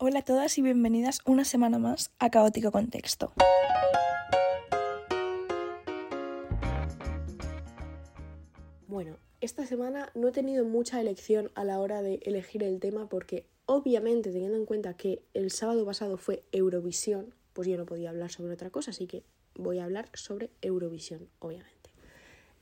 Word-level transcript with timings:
Hola 0.00 0.20
a 0.20 0.24
todas 0.24 0.56
y 0.58 0.62
bienvenidas 0.62 1.22
una 1.24 1.44
semana 1.44 1.80
más 1.80 2.12
a 2.20 2.30
Caótico 2.30 2.70
Contexto. 2.70 3.32
Bueno, 8.86 9.16
esta 9.40 9.66
semana 9.66 10.12
no 10.14 10.28
he 10.28 10.30
tenido 10.30 10.64
mucha 10.64 11.00
elección 11.00 11.50
a 11.56 11.64
la 11.64 11.80
hora 11.80 12.00
de 12.00 12.20
elegir 12.22 12.62
el 12.62 12.78
tema 12.78 13.08
porque 13.08 13.44
obviamente 13.66 14.30
teniendo 14.30 14.56
en 14.56 14.66
cuenta 14.66 14.94
que 14.94 15.24
el 15.34 15.50
sábado 15.50 15.84
pasado 15.84 16.16
fue 16.16 16.44
Eurovisión, 16.52 17.34
pues 17.52 17.66
yo 17.66 17.76
no 17.76 17.84
podía 17.84 18.10
hablar 18.10 18.30
sobre 18.30 18.52
otra 18.52 18.70
cosa, 18.70 18.92
así 18.92 19.08
que 19.08 19.24
voy 19.56 19.80
a 19.80 19.84
hablar 19.84 20.08
sobre 20.14 20.50
Eurovisión, 20.62 21.28
obviamente. 21.40 21.90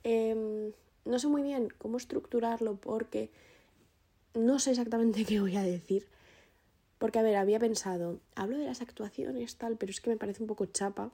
Em, 0.03 0.71
no 1.05 1.19
sé 1.19 1.27
muy 1.27 1.43
bien 1.43 1.67
cómo 1.77 1.97
estructurarlo 1.97 2.77
porque 2.77 3.29
no 4.33 4.57
sé 4.57 4.71
exactamente 4.71 5.23
qué 5.27 5.39
voy 5.39 5.55
a 5.55 5.61
decir. 5.61 6.16
Porque, 6.97 7.19
a 7.19 7.21
ver, 7.21 7.35
había 7.35 7.59
pensado, 7.59 8.19
hablo 8.35 8.57
de 8.57 8.65
las 8.65 8.81
actuaciones, 8.81 9.55
tal, 9.57 9.77
pero 9.77 9.91
es 9.91 10.01
que 10.01 10.09
me 10.09 10.17
parece 10.17 10.41
un 10.41 10.47
poco 10.47 10.65
chapa. 10.65 11.11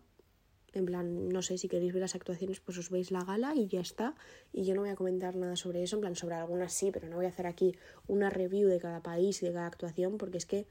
En 0.73 0.85
plan, 0.85 1.29
no 1.29 1.41
sé, 1.41 1.57
si 1.57 1.67
queréis 1.67 1.93
ver 1.93 2.01
las 2.01 2.15
actuaciones, 2.15 2.59
pues 2.59 2.77
os 2.79 2.89
veis 2.89 3.11
la 3.11 3.23
gala 3.23 3.53
y 3.53 3.67
ya 3.67 3.81
está. 3.81 4.15
Y 4.51 4.65
yo 4.65 4.73
no 4.73 4.81
voy 4.81 4.89
a 4.89 4.95
comentar 4.95 5.35
nada 5.35 5.55
sobre 5.55 5.83
eso, 5.83 5.97
en 5.97 6.01
plan, 6.01 6.15
sobre 6.15 6.35
algunas 6.35 6.73
sí, 6.73 6.89
pero 6.91 7.07
no 7.09 7.17
voy 7.17 7.25
a 7.25 7.29
hacer 7.29 7.45
aquí 7.45 7.75
una 8.07 8.29
review 8.29 8.67
de 8.69 8.79
cada 8.79 9.03
país 9.03 9.43
y 9.43 9.45
de 9.45 9.53
cada 9.53 9.67
actuación, 9.67 10.17
porque 10.17 10.37
es 10.37 10.45
que 10.45 10.65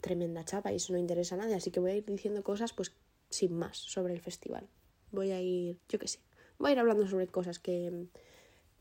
tremenda 0.00 0.44
chapa 0.44 0.72
y 0.72 0.76
eso 0.76 0.92
no 0.92 0.98
interesa 0.98 1.36
a 1.36 1.38
nadie. 1.38 1.54
Así 1.54 1.70
que 1.70 1.80
voy 1.80 1.92
a 1.92 1.96
ir 1.96 2.04
diciendo 2.04 2.42
cosas, 2.42 2.72
pues, 2.74 2.92
sin 3.30 3.56
más, 3.56 3.78
sobre 3.78 4.12
el 4.12 4.20
festival. 4.20 4.68
Voy 5.12 5.30
a 5.30 5.40
ir, 5.40 5.78
yo 5.88 5.98
qué 5.98 6.08
sé, 6.08 6.18
voy 6.58 6.70
a 6.70 6.72
ir 6.72 6.78
hablando 6.78 7.06
sobre 7.06 7.26
cosas 7.28 7.58
que, 7.58 8.06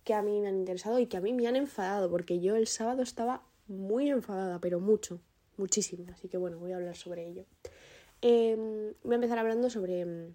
que 0.03 0.13
a 0.13 0.21
mí 0.21 0.39
me 0.41 0.49
han 0.49 0.57
interesado 0.57 0.99
y 0.99 1.07
que 1.07 1.17
a 1.17 1.21
mí 1.21 1.33
me 1.33 1.47
han 1.47 1.55
enfadado, 1.55 2.09
porque 2.09 2.39
yo 2.39 2.55
el 2.55 2.67
sábado 2.67 3.03
estaba 3.03 3.43
muy 3.67 4.09
enfadada, 4.09 4.59
pero 4.59 4.79
mucho, 4.79 5.21
muchísimo. 5.61 6.05
Así 6.13 6.27
que 6.27 6.37
bueno, 6.37 6.57
voy 6.59 6.71
a 6.73 6.75
hablar 6.75 6.95
sobre 6.95 7.27
ello. 7.27 7.45
Em, 8.21 8.93
voy 9.03 9.13
a 9.13 9.19
empezar 9.19 9.39
hablando 9.39 9.69
sobre, 9.69 10.01
em, 10.01 10.33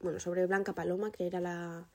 bueno, 0.00 0.20
sobre 0.20 0.46
Blanca 0.46 0.72
Paloma, 0.74 1.10
que 1.10 1.26
era 1.26 1.40
la, 1.40 1.88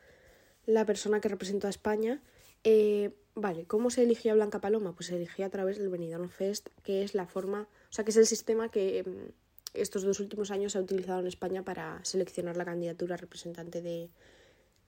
la 0.66 0.86
persona 0.86 1.22
que 1.22 1.30
representó 1.30 1.68
a 1.68 1.70
España. 1.70 2.22
Eh, 2.64 3.12
vale, 3.36 3.66
¿cómo 3.66 3.90
se 3.90 4.04
eligió 4.04 4.32
a 4.32 4.36
Blanca 4.36 4.60
Paloma? 4.60 4.94
Pues 4.96 5.08
se 5.08 5.16
eligió 5.16 5.46
a 5.46 5.50
través 5.50 5.78
del 5.78 5.90
Benidorm 5.90 6.30
Fest, 6.30 6.70
que 6.84 7.04
es 7.04 7.14
la 7.14 7.28
forma, 7.28 7.68
o 7.90 7.94
sea, 7.94 8.04
que 8.04 8.12
es 8.12 8.18
el 8.18 8.28
sistema 8.28 8.70
que 8.70 9.00
em, 9.00 9.32
estos 9.74 10.04
dos 10.04 10.20
últimos 10.20 10.52
años 10.52 10.74
se 10.74 10.78
ha 10.78 10.82
utilizado 10.82 11.20
en 11.20 11.28
España 11.28 11.64
para 11.64 12.04
seleccionar 12.04 12.58
la 12.58 12.66
candidatura 12.66 13.18
representante 13.18 13.82
de, 13.82 14.10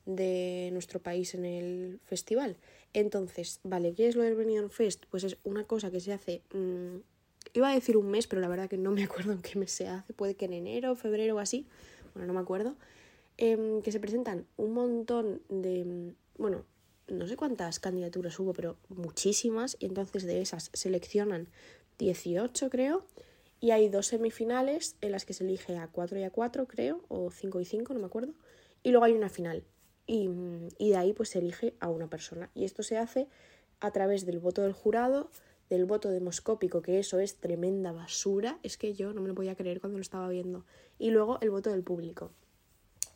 de 0.06 0.70
nuestro 0.72 1.00
país 1.02 1.34
en 1.36 1.46
el 1.46 2.00
festival. 2.04 2.58
Entonces, 2.94 3.60
vale, 3.64 3.94
¿qué 3.94 4.08
es 4.08 4.16
lo 4.16 4.24
del 4.24 4.36
Benidorm 4.36 4.70
Fest? 4.70 5.06
Pues 5.10 5.24
es 5.24 5.38
una 5.44 5.66
cosa 5.66 5.90
que 5.92 6.00
se 6.00 6.14
hace, 6.14 6.42
mm, 6.54 6.98
iba 7.54 7.70
a 7.70 7.74
decir 7.74 7.98
un 7.98 8.10
mes, 8.10 8.28
pero 8.28 8.42
la 8.42 8.48
verdad 8.48 8.70
que 8.70 8.78
no 8.78 8.92
me 8.92 9.04
acuerdo 9.04 9.34
en 9.34 9.42
qué 9.42 9.58
mes 9.58 9.72
se 9.72 9.88
hace, 9.88 10.14
puede 10.14 10.36
que 10.36 10.46
en 10.46 10.54
enero, 10.54 10.96
febrero 10.96 11.36
o 11.36 11.40
así, 11.40 11.68
bueno, 12.14 12.28
no 12.28 12.34
me 12.34 12.40
acuerdo, 12.40 12.76
em, 13.38 13.82
que 13.82 13.92
se 13.92 14.00
presentan 14.00 14.46
un 14.58 14.74
montón 14.74 15.42
de, 15.50 16.14
bueno, 16.38 16.66
no 17.08 17.28
sé 17.28 17.36
cuántas 17.36 17.80
candidaturas 17.80 18.40
hubo, 18.40 18.54
pero 18.54 18.78
muchísimas, 18.90 19.76
y 19.80 19.86
entonces 19.86 20.24
de 20.24 20.42
esas 20.42 20.70
seleccionan 20.74 21.50
18, 22.00 22.70
creo, 22.70 23.06
y 23.60 23.72
hay 23.72 23.88
dos 23.90 24.08
semifinales 24.08 24.98
en 25.02 25.12
las 25.12 25.26
que 25.26 25.34
se 25.34 25.44
elige 25.44 25.78
a 25.78 25.88
4 25.88 26.20
y 26.20 26.24
a 26.24 26.32
4, 26.32 26.68
creo, 26.68 27.02
o 27.08 27.32
5 27.32 27.62
y 27.62 27.66
5, 27.66 27.94
no 27.94 28.00
me 28.00 28.06
acuerdo, 28.06 28.34
y 28.84 28.92
luego 28.92 29.06
hay 29.06 29.14
una 29.14 29.30
final. 29.30 29.64
Y, 30.06 30.28
de 30.80 30.98
ahí 30.98 31.14
pues 31.14 31.30
se 31.30 31.40
elige 31.40 31.76
a 31.80 31.90
una 31.90 32.10
persona. 32.10 32.52
Y 32.54 32.66
esto 32.66 32.84
se 32.84 32.98
hace 32.98 33.30
a 33.80 33.92
través 33.92 34.26
del 34.26 34.40
voto 34.40 34.62
del 34.64 34.74
jurado, 34.74 35.30
del 35.74 35.86
voto 35.86 36.10
demoscópico, 36.10 36.84
que 36.84 37.00
eso 37.00 37.18
es 37.20 37.38
tremenda 37.38 37.92
basura, 37.92 38.60
es 38.62 38.78
que 38.78 38.94
yo 38.94 39.12
no 39.12 39.22
me 39.22 39.28
lo 39.28 39.34
podía 39.34 39.56
creer 39.56 39.82
cuando 39.82 39.98
lo 39.98 40.04
estaba 40.04 40.30
viendo, 40.30 40.66
y 41.00 41.10
luego 41.10 41.40
el 41.42 41.50
voto 41.50 41.72
del 41.72 41.82
público. 41.82 42.30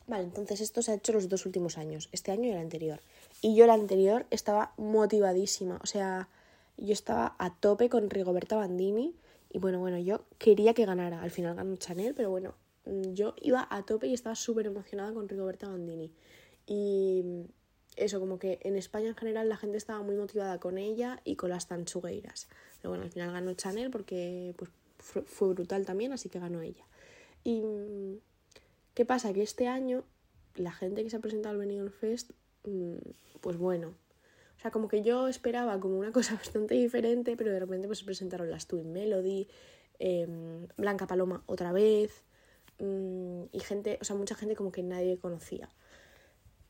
Vale, 0.08 0.24
entonces 0.24 0.60
esto 0.60 0.82
se 0.82 0.90
ha 0.90 0.94
hecho 0.94 1.12
los 1.12 1.28
dos 1.28 1.46
últimos 1.46 1.78
años, 1.78 2.08
este 2.10 2.32
año 2.32 2.48
y 2.48 2.50
el 2.50 2.58
anterior. 2.58 3.00
Y 3.42 3.54
yo 3.54 3.64
el 3.64 3.70
anterior 3.70 4.26
estaba 4.30 4.72
motivadísima, 4.76 5.78
o 5.82 5.86
sea, 5.86 6.28
yo 6.76 6.92
estaba 6.92 7.36
a 7.38 7.54
tope 7.54 7.88
con 7.88 8.10
Rigoberta 8.10 8.56
Bandini 8.56 9.14
y 9.50 9.58
bueno, 9.58 9.78
bueno, 9.78 9.98
yo 9.98 10.24
quería 10.38 10.74
que 10.74 10.84
ganara, 10.84 11.22
al 11.22 11.30
final 11.30 11.54
ganó 11.54 11.76
Chanel, 11.76 12.14
pero 12.14 12.30
bueno, 12.30 12.54
yo 13.12 13.34
iba 13.40 13.68
a 13.70 13.84
tope 13.84 14.08
y 14.08 14.14
estaba 14.14 14.34
súper 14.34 14.66
emocionada 14.66 15.12
con 15.12 15.28
Rigoberta 15.28 15.68
Bandini. 15.68 16.10
Y 16.66 17.22
eso, 17.98 18.20
como 18.20 18.38
que 18.38 18.58
en 18.62 18.76
España 18.76 19.08
en 19.08 19.16
general 19.16 19.48
la 19.48 19.56
gente 19.56 19.76
estaba 19.76 20.02
muy 20.02 20.16
motivada 20.16 20.58
con 20.58 20.78
ella 20.78 21.20
y 21.24 21.36
con 21.36 21.50
las 21.50 21.68
tanchugueiras. 21.68 22.48
Pero 22.78 22.90
bueno, 22.90 23.04
al 23.04 23.10
final 23.10 23.32
ganó 23.32 23.52
Chanel 23.54 23.90
porque 23.90 24.54
pues, 24.56 24.70
fue 25.26 25.48
brutal 25.48 25.84
también, 25.84 26.12
así 26.12 26.28
que 26.28 26.38
ganó 26.38 26.60
ella. 26.62 26.84
Y 27.44 27.62
¿qué 28.94 29.04
pasa? 29.04 29.32
Que 29.32 29.42
este 29.42 29.68
año 29.68 30.04
la 30.54 30.72
gente 30.72 31.02
que 31.02 31.10
se 31.10 31.16
ha 31.16 31.20
presentado 31.20 31.52
al 31.52 31.58
Benidorm 31.58 31.90
Fest, 31.90 32.30
mm, 32.64 32.96
pues 33.40 33.56
bueno, 33.56 33.94
o 34.56 34.60
sea, 34.60 34.70
como 34.70 34.88
que 34.88 35.02
yo 35.02 35.28
esperaba 35.28 35.78
como 35.80 35.98
una 35.98 36.12
cosa 36.12 36.34
bastante 36.34 36.74
diferente, 36.74 37.36
pero 37.36 37.52
de 37.52 37.60
repente 37.60 37.86
pues 37.86 38.00
se 38.00 38.04
presentaron 38.04 38.50
las 38.50 38.66
Twin 38.66 38.92
Melody, 38.92 39.48
em, 39.98 40.66
Blanca 40.76 41.06
Paloma 41.06 41.42
otra 41.46 41.72
vez, 41.72 42.22
mm, 42.78 43.44
y 43.52 43.60
gente, 43.60 43.98
o 44.00 44.04
sea, 44.04 44.16
mucha 44.16 44.34
gente 44.34 44.56
como 44.56 44.72
que 44.72 44.82
nadie 44.82 45.18
conocía 45.18 45.68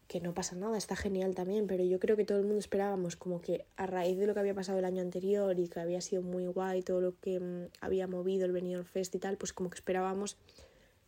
que 0.08 0.20
no 0.20 0.32
pasa 0.32 0.56
nada, 0.56 0.78
está 0.78 0.96
genial 0.96 1.34
también, 1.34 1.66
pero 1.66 1.84
yo 1.84 2.00
creo 2.00 2.16
que 2.16 2.24
todo 2.24 2.38
el 2.38 2.44
mundo 2.44 2.58
esperábamos 2.58 3.16
como 3.16 3.40
que 3.42 3.66
a 3.76 3.86
raíz 3.86 4.18
de 4.18 4.26
lo 4.26 4.34
que 4.34 4.40
había 4.40 4.54
pasado 4.54 4.78
el 4.78 4.86
año 4.86 5.02
anterior 5.02 5.58
y 5.60 5.68
que 5.68 5.80
había 5.80 6.00
sido 6.00 6.22
muy 6.22 6.46
guay 6.46 6.82
todo 6.82 7.00
lo 7.00 7.14
que 7.20 7.38
mm, 7.38 7.68
había 7.82 8.06
movido 8.06 8.46
el 8.46 8.52
Benidorm 8.52 8.86
Fest 8.86 9.14
y 9.14 9.18
tal, 9.18 9.36
pues 9.36 9.52
como 9.52 9.68
que 9.68 9.76
esperábamos 9.76 10.38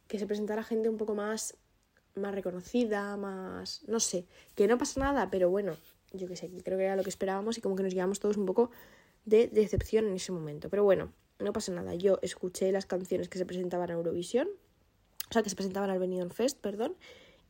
que 0.06 0.18
se 0.18 0.26
presentara 0.26 0.62
gente 0.62 0.88
un 0.88 0.98
poco 0.98 1.14
más 1.14 1.56
más 2.14 2.34
reconocida, 2.34 3.16
más 3.16 3.82
no 3.88 4.00
sé, 4.00 4.26
que 4.54 4.66
no 4.66 4.76
pasa 4.76 5.00
nada, 5.00 5.30
pero 5.30 5.48
bueno, 5.48 5.76
yo 6.12 6.28
qué 6.28 6.36
sé, 6.36 6.50
creo 6.62 6.76
que 6.76 6.84
era 6.84 6.96
lo 6.96 7.02
que 7.02 7.08
esperábamos 7.08 7.56
y 7.56 7.60
como 7.60 7.76
que 7.76 7.82
nos 7.82 7.94
llevamos 7.94 8.20
todos 8.20 8.36
un 8.36 8.46
poco 8.46 8.70
de 9.24 9.48
decepción 9.48 10.06
en 10.06 10.14
ese 10.14 10.32
momento, 10.32 10.68
pero 10.68 10.84
bueno, 10.84 11.12
no 11.38 11.52
pasa 11.52 11.72
nada. 11.72 11.94
Yo 11.94 12.18
escuché 12.22 12.70
las 12.72 12.86
canciones 12.86 13.28
que 13.28 13.38
se 13.38 13.46
presentaban 13.46 13.90
a 13.90 13.94
Eurovisión, 13.94 14.48
o 15.28 15.32
sea, 15.32 15.42
que 15.42 15.48
se 15.48 15.56
presentaban 15.56 15.88
al 15.90 15.98
Benidorm 15.98 16.30
Fest, 16.30 16.58
perdón, 16.58 16.96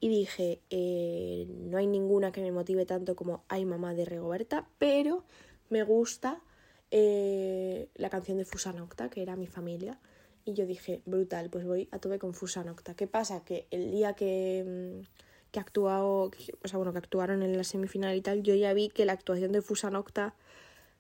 y 0.01 0.09
dije, 0.09 0.63
eh, 0.71 1.47
no 1.49 1.77
hay 1.77 1.87
ninguna 1.87 2.33
que 2.33 2.41
me 2.41 2.51
motive 2.51 2.87
tanto 2.87 3.15
como 3.15 3.45
Ay 3.49 3.67
mamá 3.67 3.95
de 3.95 4.07
Regoberta, 4.07 4.67
pero 4.79 5.25
me 5.69 5.83
gusta 5.83 6.43
eh, 6.91 7.89
la 7.95 8.09
canción 8.09 8.39
de 8.39 8.47
Fusa 8.47 8.73
Nocta, 8.73 9.11
que 9.11 9.23
era 9.23 9.37
mi 9.37 9.47
familia. 9.47 10.01
Y 10.47 10.55
yo 10.55 10.65
dije, 10.67 11.03
brutal, 11.05 11.51
pues 11.51 11.67
voy 11.67 11.89
a 11.93 11.99
tope 11.99 12.19
con 12.19 12.33
Fusa 12.33 12.65
Nocta. 12.65 12.95
¿Qué 12.95 13.07
pasa? 13.07 13.45
Que 13.45 13.67
el 13.71 13.91
día 13.91 14.15
que, 14.15 14.65
mm, 14.67 15.51
que, 15.53 15.61
actuado, 15.61 16.31
o 16.65 16.69
sea, 16.69 16.79
bueno, 16.79 16.93
que 16.93 16.99
actuaron 16.99 17.43
en 17.43 17.57
la 17.57 17.65
semifinal 17.65 18.17
y 18.17 18.23
tal, 18.23 18.43
yo 18.43 18.55
ya 18.55 18.73
vi 18.73 18.89
que 18.89 19.05
la 19.05 19.13
actuación 19.13 19.53
de 19.53 19.61
Fusa 19.61 19.91
Nocta 19.91 20.35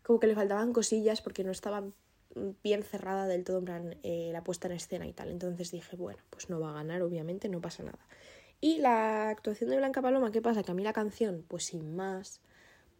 como 0.02 0.20
que 0.20 0.26
le 0.26 0.34
faltaban 0.34 0.72
cosillas 0.72 1.22
porque 1.22 1.44
no 1.44 1.52
estaba 1.52 1.84
bien 2.62 2.82
cerrada 2.82 3.26
del 3.26 3.44
todo 3.44 3.58
en 3.58 3.64
plan 3.64 3.96
eh, 4.02 4.30
la 4.32 4.44
puesta 4.44 4.68
en 4.68 4.74
escena 4.74 5.06
y 5.06 5.12
tal. 5.12 5.30
Entonces 5.30 5.70
dije, 5.70 5.96
bueno, 5.96 6.22
pues 6.30 6.48
no 6.50 6.60
va 6.60 6.70
a 6.70 6.74
ganar, 6.74 7.02
obviamente, 7.02 7.48
no 7.48 7.60
pasa 7.60 7.82
nada. 7.82 7.98
Y 8.60 8.78
la 8.78 9.30
actuación 9.30 9.70
de 9.70 9.76
Blanca 9.76 10.02
Paloma, 10.02 10.30
¿qué 10.32 10.42
pasa? 10.42 10.62
Que 10.62 10.70
a 10.70 10.74
mí 10.74 10.82
la 10.82 10.92
canción, 10.92 11.44
pues 11.48 11.64
sin 11.64 11.96
más, 11.96 12.40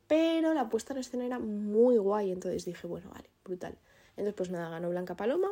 pero 0.07 0.55
la 0.55 0.69
puesta 0.69 0.93
en 0.95 1.01
escena 1.01 1.27
era 1.27 1.39
muy 1.39 1.99
guay, 1.99 2.33
entonces 2.33 2.65
dije, 2.65 2.87
bueno, 2.87 3.11
vale, 3.11 3.31
brutal. 3.45 3.79
Entonces, 4.11 4.35
pues 4.35 4.51
nada, 4.51 4.71
ganó 4.71 4.89
Blanca 4.89 5.17
Paloma, 5.17 5.51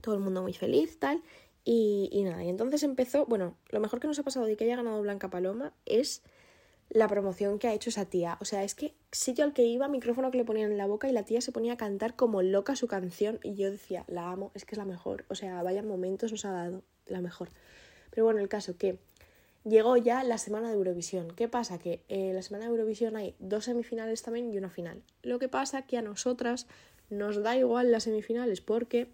todo 0.00 0.14
el 0.14 0.20
mundo 0.20 0.42
muy 0.42 0.54
feliz, 0.54 0.98
tal, 0.98 1.22
y, 1.64 2.08
y 2.12 2.24
nada, 2.24 2.42
y 2.42 2.48
entonces 2.48 2.82
empezó, 2.82 3.26
bueno, 3.26 3.56
lo 3.68 3.80
mejor 3.80 4.00
que 4.00 4.06
nos 4.06 4.18
ha 4.18 4.22
pasado 4.22 4.46
de 4.46 4.56
que 4.56 4.64
haya 4.64 4.76
ganado 4.76 5.02
Blanca 5.02 5.28
Paloma 5.28 5.74
es 5.84 6.22
la 6.90 7.06
promoción 7.06 7.58
que 7.58 7.68
ha 7.68 7.72
hecho 7.72 7.90
esa 7.90 8.04
tía. 8.04 8.36
O 8.40 8.44
sea, 8.44 8.64
es 8.64 8.74
que 8.74 8.94
sitio 9.12 9.44
al 9.44 9.52
que 9.52 9.62
iba, 9.62 9.88
micrófono 9.88 10.30
que 10.30 10.38
le 10.38 10.44
ponían 10.44 10.72
en 10.72 10.78
la 10.78 10.86
boca 10.86 11.08
y 11.08 11.12
la 11.12 11.24
tía 11.24 11.40
se 11.40 11.52
ponía 11.52 11.74
a 11.74 11.76
cantar 11.76 12.16
como 12.16 12.42
loca 12.42 12.74
su 12.74 12.88
canción 12.88 13.38
y 13.44 13.54
yo 13.54 13.70
decía, 13.70 14.04
la 14.08 14.30
amo, 14.32 14.50
es 14.54 14.64
que 14.64 14.74
es 14.74 14.78
la 14.78 14.84
mejor. 14.84 15.24
O 15.28 15.36
sea, 15.36 15.62
vaya 15.62 15.82
momentos 15.82 16.32
nos 16.32 16.44
ha 16.44 16.50
dado 16.50 16.82
la 17.06 17.20
mejor. 17.20 17.50
Pero 18.10 18.24
bueno, 18.24 18.40
el 18.40 18.48
caso 18.48 18.76
que 18.76 18.98
llegó 19.64 19.96
ya 19.96 20.24
la 20.24 20.38
semana 20.38 20.68
de 20.68 20.74
Eurovisión. 20.74 21.30
¿Qué 21.34 21.48
pasa? 21.48 21.78
Que 21.78 22.02
en 22.08 22.34
la 22.34 22.42
semana 22.42 22.64
de 22.64 22.70
Eurovisión 22.70 23.16
hay 23.16 23.34
dos 23.38 23.64
semifinales 23.64 24.22
también 24.22 24.52
y 24.52 24.58
una 24.58 24.70
final. 24.70 25.02
Lo 25.22 25.38
que 25.38 25.48
pasa 25.48 25.82
que 25.82 25.98
a 25.98 26.02
nosotras 26.02 26.66
nos 27.10 27.42
da 27.42 27.56
igual 27.56 27.90
las 27.92 28.04
semifinales 28.04 28.60
porque 28.60 29.08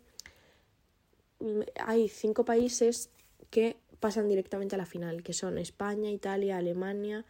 mm, 1.40 1.60
hay 1.84 2.08
cinco 2.08 2.44
países 2.44 3.10
que 3.50 3.76
pasan 4.00 4.28
directamente 4.28 4.74
a 4.74 4.78
la 4.78 4.86
final, 4.86 5.22
que 5.22 5.32
son 5.32 5.58
España, 5.58 6.10
Italia, 6.10 6.58
Alemania, 6.58 7.24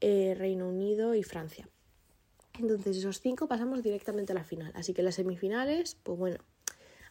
eh, 0.00 0.34
Reino 0.36 0.68
Unido 0.68 1.14
y 1.14 1.22
Francia. 1.22 1.68
Entonces 2.58 2.98
esos 2.98 3.20
cinco 3.20 3.48
pasamos 3.48 3.82
directamente 3.82 4.32
a 4.32 4.34
la 4.34 4.44
final. 4.44 4.70
Así 4.74 4.94
que 4.94 5.02
las 5.02 5.16
semifinales, 5.16 5.96
pues 6.02 6.18
bueno, 6.18 6.38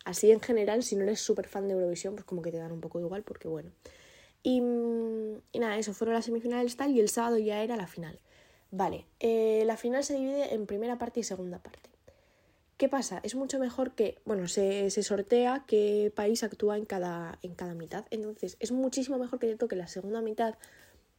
así 0.06 0.32
en 0.32 0.40
general, 0.40 0.84
si 0.84 0.96
no 0.96 1.04
eres 1.04 1.20
súper 1.20 1.48
fan 1.48 1.68
de 1.68 1.74
Eurovisión, 1.74 2.16
pues 2.16 2.26
como 2.26 2.42
que 2.42 2.52
te 2.52 2.58
dan 2.58 2.72
un 2.72 2.82
poco 2.82 3.00
igual 3.00 3.24
porque 3.24 3.48
bueno. 3.48 3.72
Y, 4.44 4.60
nada, 4.60 5.78
eso 5.78 5.94
fueron 5.94 6.16
las 6.16 6.26
semifinales 6.26 6.76
tal 6.76 6.92
y 6.92 7.00
el 7.00 7.10
sábado 7.10 7.38
ya 7.38 7.64
era 7.64 7.78
la 7.78 7.88
final. 7.88 8.20
Vale, 8.72 9.06
eh, 9.20 9.64
la 9.66 9.78
final 9.78 10.04
se 10.04 10.16
divide 10.16 10.54
en 10.54 10.66
primera 10.66 10.98
parte 10.98 11.22
y 11.22 11.24
segunda 11.24 11.60
parte. 11.60 11.90
¿Qué 12.78 12.90
pasa? 12.90 13.22
Es 13.24 13.36
mucho 13.36 13.60
mejor 13.60 13.94
que, 13.94 14.20
bueno, 14.26 14.48
se, 14.48 14.90
se, 14.90 15.04
sortea 15.04 15.64
qué 15.68 16.12
país 16.14 16.44
actúa 16.44 16.78
en 16.78 16.86
cada, 16.86 17.40
en 17.42 17.56
cada 17.56 17.74
mitad. 17.76 18.06
Entonces, 18.10 18.58
es 18.60 18.72
muchísimo 18.72 19.18
mejor 19.18 19.40
que 19.40 19.48
te 19.48 19.56
toque 19.56 19.76
la 19.76 19.88
segunda 19.88 20.22
mitad 20.22 20.56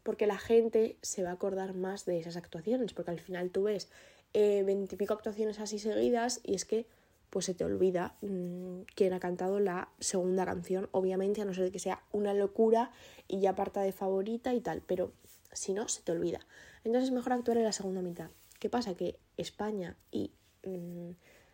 porque 0.02 0.26
la 0.26 0.36
gente 0.36 0.98
se 1.00 1.22
va 1.22 1.30
a 1.30 1.32
acordar 1.32 1.74
más 1.74 2.04
de 2.04 2.18
esas 2.18 2.36
actuaciones, 2.36 2.92
porque 2.92 3.10
al 3.10 3.20
final 3.20 3.50
tú 3.50 3.64
ves 3.64 3.88
eh, 4.34 4.62
veintipico 4.64 5.14
actuaciones 5.14 5.58
así 5.58 5.78
seguidas 5.78 6.40
y 6.44 6.54
es 6.54 6.64
que 6.64 6.86
pues 7.34 7.46
se 7.46 7.54
te 7.54 7.64
olvida 7.64 8.14
mmm, 8.22 8.82
quién 8.94 9.12
ha 9.12 9.18
cantado 9.18 9.58
la 9.58 9.88
segunda 9.98 10.44
canción, 10.44 10.88
obviamente, 10.92 11.42
a 11.42 11.44
no 11.44 11.52
ser 11.52 11.72
que 11.72 11.80
sea 11.80 12.04
una 12.12 12.32
locura 12.32 12.92
y 13.26 13.40
ya 13.40 13.56
parta 13.56 13.82
de 13.82 13.90
favorita 13.90 14.54
y 14.54 14.60
tal, 14.60 14.82
pero 14.86 15.10
si 15.52 15.74
no, 15.74 15.88
se 15.88 16.02
te 16.02 16.12
olvida. 16.12 16.38
Entonces 16.84 17.08
es 17.08 17.12
mejor 17.12 17.32
actuar 17.32 17.56
en 17.56 17.64
la 17.64 17.72
segunda 17.72 18.02
mitad. 18.02 18.30
¿Qué 18.60 18.70
pasa? 18.70 18.94
Que 18.94 19.18
España 19.36 19.96
y 20.12 20.30
mmm, 20.64 21.10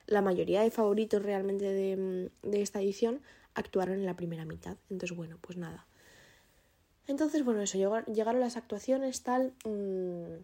la 0.06 0.20
mayoría 0.20 0.60
de 0.60 0.70
favoritos 0.70 1.22
realmente 1.22 1.64
de, 1.64 2.30
de 2.42 2.60
esta 2.60 2.82
edición 2.82 3.22
actuaron 3.54 3.94
en 3.94 4.04
la 4.04 4.16
primera 4.16 4.44
mitad. 4.44 4.76
Entonces, 4.90 5.16
bueno, 5.16 5.38
pues 5.40 5.56
nada. 5.56 5.86
Entonces, 7.06 7.42
bueno, 7.42 7.62
eso, 7.62 7.78
llegaron 8.06 8.40
las 8.40 8.58
actuaciones, 8.58 9.22
tal. 9.22 9.54
Mmm, 9.64 10.42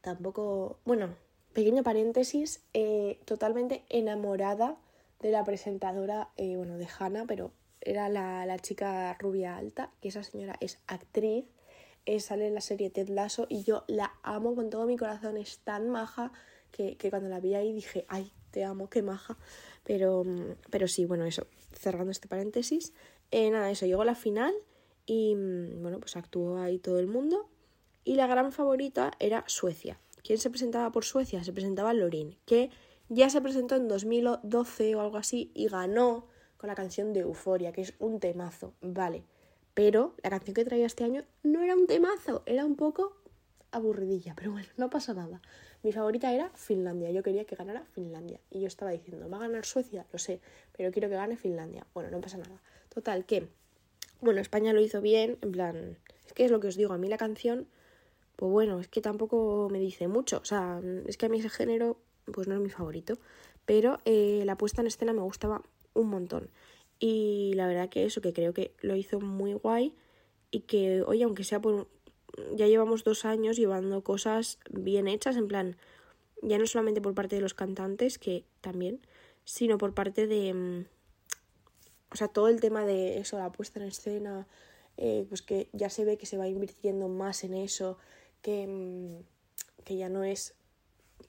tampoco. 0.00 0.78
Bueno, 0.86 1.10
pequeño 1.52 1.82
paréntesis, 1.82 2.60
eh, 2.74 3.18
totalmente 3.24 3.84
enamorada 3.88 4.76
de 5.20 5.30
la 5.30 5.44
presentadora, 5.44 6.30
eh, 6.36 6.56
bueno, 6.56 6.78
de 6.78 6.88
Hannah, 6.98 7.24
pero 7.26 7.52
era 7.80 8.08
la, 8.08 8.46
la, 8.46 8.58
chica 8.58 9.16
rubia 9.18 9.56
alta, 9.56 9.90
que 10.00 10.08
esa 10.08 10.22
señora 10.22 10.56
es 10.60 10.78
actriz, 10.86 11.44
eh, 12.06 12.20
sale 12.20 12.48
en 12.48 12.54
la 12.54 12.60
serie 12.60 12.90
Ted 12.90 13.08
Lasso 13.08 13.46
y 13.48 13.62
yo 13.62 13.84
la 13.86 14.12
amo 14.22 14.54
con 14.54 14.70
todo 14.70 14.86
mi 14.86 14.96
corazón, 14.96 15.36
es 15.36 15.58
tan 15.58 15.90
maja 15.90 16.32
que, 16.70 16.96
que 16.96 17.10
cuando 17.10 17.28
la 17.28 17.40
vi 17.40 17.54
ahí 17.54 17.72
dije, 17.72 18.04
ay, 18.08 18.32
te 18.50 18.64
amo, 18.64 18.88
qué 18.88 19.02
maja. 19.02 19.36
Pero, 19.84 20.24
pero 20.70 20.88
sí, 20.88 21.06
bueno, 21.06 21.24
eso, 21.24 21.46
cerrando 21.72 22.10
este 22.10 22.28
paréntesis, 22.28 22.92
nada, 23.32 23.70
eso, 23.70 23.86
llegó 23.86 24.04
la 24.04 24.14
final 24.14 24.54
y 25.06 25.34
bueno, 25.34 25.98
pues 25.98 26.16
actuó 26.16 26.58
ahí 26.58 26.78
todo 26.78 26.98
el 26.98 27.06
mundo 27.06 27.48
y 28.04 28.14
la 28.14 28.26
gran 28.26 28.52
favorita 28.52 29.12
era 29.18 29.44
Suecia. 29.46 29.98
¿Quién 30.22 30.38
se 30.38 30.50
presentaba 30.50 30.92
por 30.92 31.04
Suecia? 31.04 31.42
Se 31.42 31.52
presentaba 31.52 31.92
Lorin, 31.94 32.36
que 32.46 32.70
ya 33.08 33.28
se 33.28 33.40
presentó 33.40 33.74
en 33.76 33.88
2012 33.88 34.94
o 34.94 35.00
algo 35.00 35.16
así 35.16 35.50
y 35.54 35.68
ganó 35.68 36.28
con 36.56 36.68
la 36.68 36.76
canción 36.76 37.12
de 37.12 37.20
Euforia, 37.20 37.72
que 37.72 37.80
es 37.80 37.94
un 37.98 38.20
temazo, 38.20 38.72
vale. 38.80 39.24
Pero 39.74 40.14
la 40.22 40.30
canción 40.30 40.54
que 40.54 40.64
traía 40.64 40.86
este 40.86 41.02
año 41.04 41.24
no 41.42 41.62
era 41.62 41.74
un 41.74 41.86
temazo, 41.86 42.42
era 42.46 42.64
un 42.64 42.76
poco 42.76 43.16
aburridilla, 43.72 44.34
pero 44.36 44.52
bueno, 44.52 44.68
no 44.76 44.90
pasa 44.90 45.12
nada. 45.12 45.42
Mi 45.82 45.92
favorita 45.92 46.32
era 46.32 46.50
Finlandia, 46.54 47.10
yo 47.10 47.22
quería 47.24 47.44
que 47.44 47.56
ganara 47.56 47.84
Finlandia. 47.92 48.38
Y 48.50 48.60
yo 48.60 48.68
estaba 48.68 48.92
diciendo, 48.92 49.28
¿va 49.28 49.38
a 49.38 49.40
ganar 49.40 49.64
Suecia? 49.64 50.06
Lo 50.12 50.18
sé, 50.18 50.40
pero 50.76 50.92
quiero 50.92 51.08
que 51.08 51.16
gane 51.16 51.36
Finlandia. 51.36 51.84
Bueno, 51.94 52.10
no 52.10 52.20
pasa 52.20 52.38
nada. 52.38 52.60
Total, 52.94 53.24
que, 53.24 53.48
bueno, 54.20 54.40
España 54.40 54.72
lo 54.72 54.80
hizo 54.80 55.00
bien, 55.00 55.38
en 55.40 55.50
plan, 55.50 55.98
es 56.26 56.32
que 56.32 56.44
es 56.44 56.50
lo 56.50 56.60
que 56.60 56.68
os 56.68 56.76
digo, 56.76 56.92
a 56.92 56.98
mí 56.98 57.08
la 57.08 57.18
canción 57.18 57.66
pues 58.36 58.50
bueno, 58.50 58.80
es 58.80 58.88
que 58.88 59.00
tampoco 59.00 59.68
me 59.70 59.78
dice 59.78 60.08
mucho. 60.08 60.38
O 60.38 60.44
sea, 60.44 60.80
es 61.06 61.16
que 61.16 61.26
a 61.26 61.28
mí 61.28 61.38
ese 61.38 61.50
género, 61.50 61.98
pues 62.32 62.48
no 62.48 62.54
es 62.54 62.60
mi 62.60 62.70
favorito. 62.70 63.18
Pero 63.64 63.98
eh, 64.04 64.42
la 64.44 64.56
puesta 64.56 64.80
en 64.80 64.86
escena 64.86 65.12
me 65.12 65.22
gustaba 65.22 65.62
un 65.94 66.08
montón. 66.08 66.50
Y 66.98 67.52
la 67.54 67.66
verdad 67.66 67.88
que 67.88 68.04
eso, 68.04 68.20
que 68.20 68.32
creo 68.32 68.52
que 68.52 68.74
lo 68.80 68.96
hizo 68.96 69.20
muy 69.20 69.54
guay. 69.54 69.94
Y 70.50 70.60
que, 70.60 71.02
oye, 71.02 71.24
aunque 71.24 71.44
sea 71.44 71.60
por. 71.60 71.88
Ya 72.54 72.66
llevamos 72.66 73.04
dos 73.04 73.24
años 73.26 73.56
llevando 73.56 74.02
cosas 74.02 74.58
bien 74.70 75.06
hechas, 75.06 75.36
en 75.36 75.48
plan, 75.48 75.76
ya 76.40 76.56
no 76.56 76.66
solamente 76.66 77.02
por 77.02 77.14
parte 77.14 77.36
de 77.36 77.42
los 77.42 77.52
cantantes, 77.52 78.18
que 78.18 78.46
también, 78.62 79.00
sino 79.44 79.78
por 79.78 79.94
parte 79.94 80.26
de. 80.26 80.54
Mm, 80.54 80.86
o 82.10 82.16
sea, 82.16 82.28
todo 82.28 82.48
el 82.48 82.60
tema 82.60 82.86
de 82.86 83.18
eso, 83.18 83.38
la 83.38 83.52
puesta 83.52 83.80
en 83.80 83.86
escena, 83.86 84.46
eh, 84.96 85.26
pues 85.28 85.42
que 85.42 85.68
ya 85.72 85.90
se 85.90 86.04
ve 86.04 86.18
que 86.18 86.26
se 86.26 86.38
va 86.38 86.48
invirtiendo 86.48 87.08
más 87.08 87.44
en 87.44 87.54
eso 87.54 87.98
que, 88.42 88.66
mm, 88.66 89.84
que 89.84 89.96
ya 89.96 90.08
no 90.08 90.24
es 90.24 90.54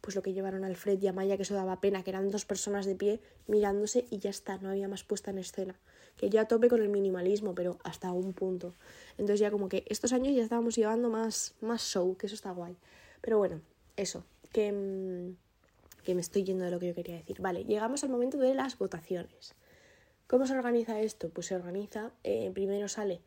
pues 0.02 0.16
lo 0.16 0.22
que 0.22 0.34
llevaron 0.34 0.66
Alfred 0.66 1.02
y 1.02 1.08
Amaya, 1.08 1.38
que 1.38 1.44
eso 1.44 1.56
daba 1.56 1.80
pena, 1.80 2.04
que 2.04 2.10
eran 2.10 2.30
dos 2.30 2.46
personas 2.46 2.86
de 2.86 2.96
pie 2.96 3.22
mirándose 3.48 4.06
y 4.10 4.20
ya 4.20 4.30
está, 4.30 4.58
no 4.58 4.70
había 4.70 4.88
más 4.90 5.04
puesta 5.04 5.32
en 5.32 5.38
escena. 5.38 5.80
Que 6.18 6.30
yo 6.30 6.42
a 6.42 6.46
tope 6.46 6.68
con 6.68 6.82
el 6.82 6.90
minimalismo, 6.90 7.56
pero 7.56 7.80
hasta 7.84 8.12
un 8.12 8.34
punto. 8.34 8.74
Entonces 9.12 9.40
ya 9.40 9.50
como 9.50 9.70
que 9.70 9.86
estos 9.88 10.12
años 10.12 10.36
ya 10.36 10.44
estábamos 10.44 10.76
llevando 10.76 11.10
más, 11.10 11.56
más 11.62 11.84
show, 11.84 12.18
que 12.18 12.26
eso 12.26 12.36
está 12.36 12.52
guay. 12.52 12.76
Pero 13.22 13.38
bueno, 13.38 13.62
eso, 13.96 14.26
que, 14.52 14.72
mm, 14.72 16.04
que 16.04 16.16
me 16.16 16.22
estoy 16.22 16.44
yendo 16.44 16.66
de 16.66 16.72
lo 16.72 16.80
que 16.80 16.88
yo 16.88 16.96
quería 16.96 17.16
decir. 17.16 17.40
Vale, 17.40 17.64
llegamos 17.64 18.04
al 18.04 18.10
momento 18.10 18.38
de 18.38 18.54
las 18.54 18.78
votaciones. 18.78 19.56
¿Cómo 20.28 20.46
se 20.48 20.54
organiza 20.54 21.00
esto? 21.00 21.30
Pues 21.30 21.48
se 21.48 21.56
organiza, 21.56 22.12
eh, 22.24 22.52
primero 22.54 22.88
sale 22.88 23.22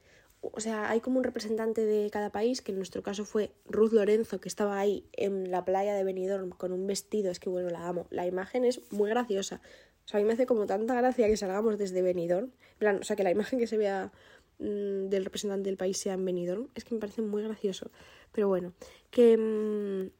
o 0.52 0.60
sea, 0.60 0.90
hay 0.90 1.00
como 1.00 1.18
un 1.18 1.24
representante 1.24 1.84
de 1.84 2.10
cada 2.10 2.30
país, 2.30 2.62
que 2.62 2.72
en 2.72 2.78
nuestro 2.78 3.02
caso 3.02 3.24
fue 3.24 3.52
Ruth 3.66 3.92
Lorenzo, 3.92 4.40
que 4.40 4.48
estaba 4.48 4.78
ahí 4.78 5.04
en 5.12 5.50
la 5.50 5.64
playa 5.64 5.94
de 5.94 6.04
Benidorm 6.04 6.50
con 6.50 6.72
un 6.72 6.86
vestido, 6.86 7.30
es 7.30 7.40
que 7.40 7.48
bueno, 7.48 7.70
la 7.70 7.86
amo. 7.86 8.06
La 8.10 8.26
imagen 8.26 8.64
es 8.64 8.80
muy 8.92 9.10
graciosa. 9.10 9.60
O 10.04 10.08
sea, 10.08 10.18
a 10.18 10.22
mí 10.22 10.26
me 10.26 10.34
hace 10.34 10.46
como 10.46 10.66
tanta 10.66 10.94
gracia 10.94 11.26
que 11.26 11.36
salgamos 11.36 11.78
desde 11.78 12.02
Benidorm. 12.02 12.46
En 12.46 12.78
plan, 12.78 12.98
o 13.00 13.04
sea, 13.04 13.16
que 13.16 13.24
la 13.24 13.30
imagen 13.30 13.58
que 13.58 13.66
se 13.66 13.76
vea 13.76 14.12
mmm, 14.58 15.08
del 15.08 15.24
representante 15.24 15.68
del 15.68 15.76
país 15.76 15.98
sea 15.98 16.14
en 16.14 16.24
Benidorm, 16.24 16.68
es 16.74 16.84
que 16.84 16.94
me 16.94 17.00
parece 17.00 17.22
muy 17.22 17.42
gracioso. 17.42 17.90
Pero 18.32 18.48
bueno, 18.48 18.72
que... 19.10 19.36
Mmm, 19.36 20.10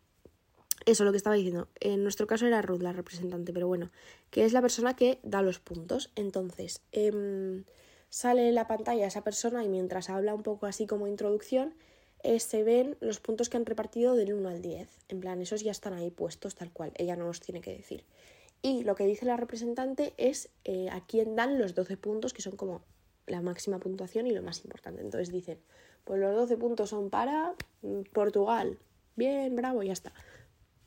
eso 0.85 1.03
lo 1.03 1.11
que 1.11 1.17
estaba 1.17 1.35
diciendo. 1.35 1.69
En 1.81 2.05
nuestro 2.05 2.29
caso 2.29 2.47
era 2.47 2.63
Ruth 2.63 2.81
la 2.81 2.93
representante, 2.93 3.53
pero 3.53 3.67
bueno, 3.67 3.91
que 4.31 4.45
es 4.45 4.53
la 4.53 4.61
persona 4.61 4.95
que 4.95 5.19
da 5.25 5.43
los 5.43 5.59
puntos. 5.59 6.13
Entonces, 6.15 6.81
eh, 6.93 7.65
sale 8.17 8.49
en 8.49 8.55
la 8.55 8.67
pantalla 8.67 9.07
esa 9.07 9.21
persona 9.21 9.63
y 9.63 9.69
mientras 9.69 10.09
habla 10.09 10.33
un 10.33 10.43
poco 10.43 10.65
así 10.65 10.87
como 10.87 11.07
introducción, 11.07 11.75
eh, 12.23 12.41
se 12.41 12.63
ven 12.63 12.97
los 13.01 13.21
puntos 13.21 13.51
que 13.51 13.59
han 13.59 13.67
repartido 13.67 14.15
del 14.15 14.33
1 14.33 14.49
al 14.49 14.63
10. 14.63 14.89
En 15.09 15.21
plan, 15.21 15.43
esos 15.43 15.61
ya 15.63 15.71
están 15.71 15.93
ahí 15.93 16.11
puestos 16.11 16.55
tal 16.55 16.73
cual, 16.73 16.93
ella 16.97 17.15
no 17.15 17.27
los 17.27 17.41
tiene 17.41 17.61
que 17.61 17.77
decir. 17.77 18.07
Y 18.63 18.85
lo 18.85 18.95
que 18.95 19.05
dice 19.05 19.27
la 19.27 19.37
representante 19.37 20.15
es 20.17 20.49
eh, 20.65 20.89
a 20.91 21.05
quién 21.05 21.37
dan 21.37 21.59
los 21.59 21.75
12 21.75 21.99
puntos, 21.99 22.33
que 22.33 22.41
son 22.41 22.57
como 22.57 22.81
la 23.27 23.43
máxima 23.43 23.81
puntuación 23.81 24.27
y 24.27 24.31
lo 24.31 24.43
más 24.43 24.65
importante. 24.65 25.03
Entonces 25.03 25.31
dicen, 25.31 25.59
pues 26.05 26.19
los 26.19 26.35
12 26.35 26.57
puntos 26.57 26.89
son 26.89 27.11
para 27.11 27.55
mm, 27.83 28.01
Portugal. 28.15 28.79
Bien, 29.15 29.55
bravo, 29.55 29.83
ya 29.83 29.93
está. 29.93 30.15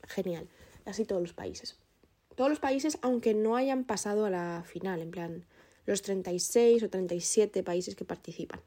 Genial. 0.08 0.48
Así 0.84 1.04
todos 1.04 1.22
los 1.22 1.32
países. 1.32 1.78
Todos 2.34 2.50
los 2.50 2.58
países, 2.58 2.98
aunque 3.02 3.34
no 3.34 3.54
hayan 3.54 3.84
pasado 3.84 4.24
a 4.24 4.30
la 4.30 4.64
final, 4.66 5.00
en 5.00 5.12
plan, 5.12 5.46
los 5.90 6.02
36 6.02 6.82
o 6.84 6.88
37 6.88 7.62
países 7.62 7.96
que 7.96 8.04
participan. 8.04 8.60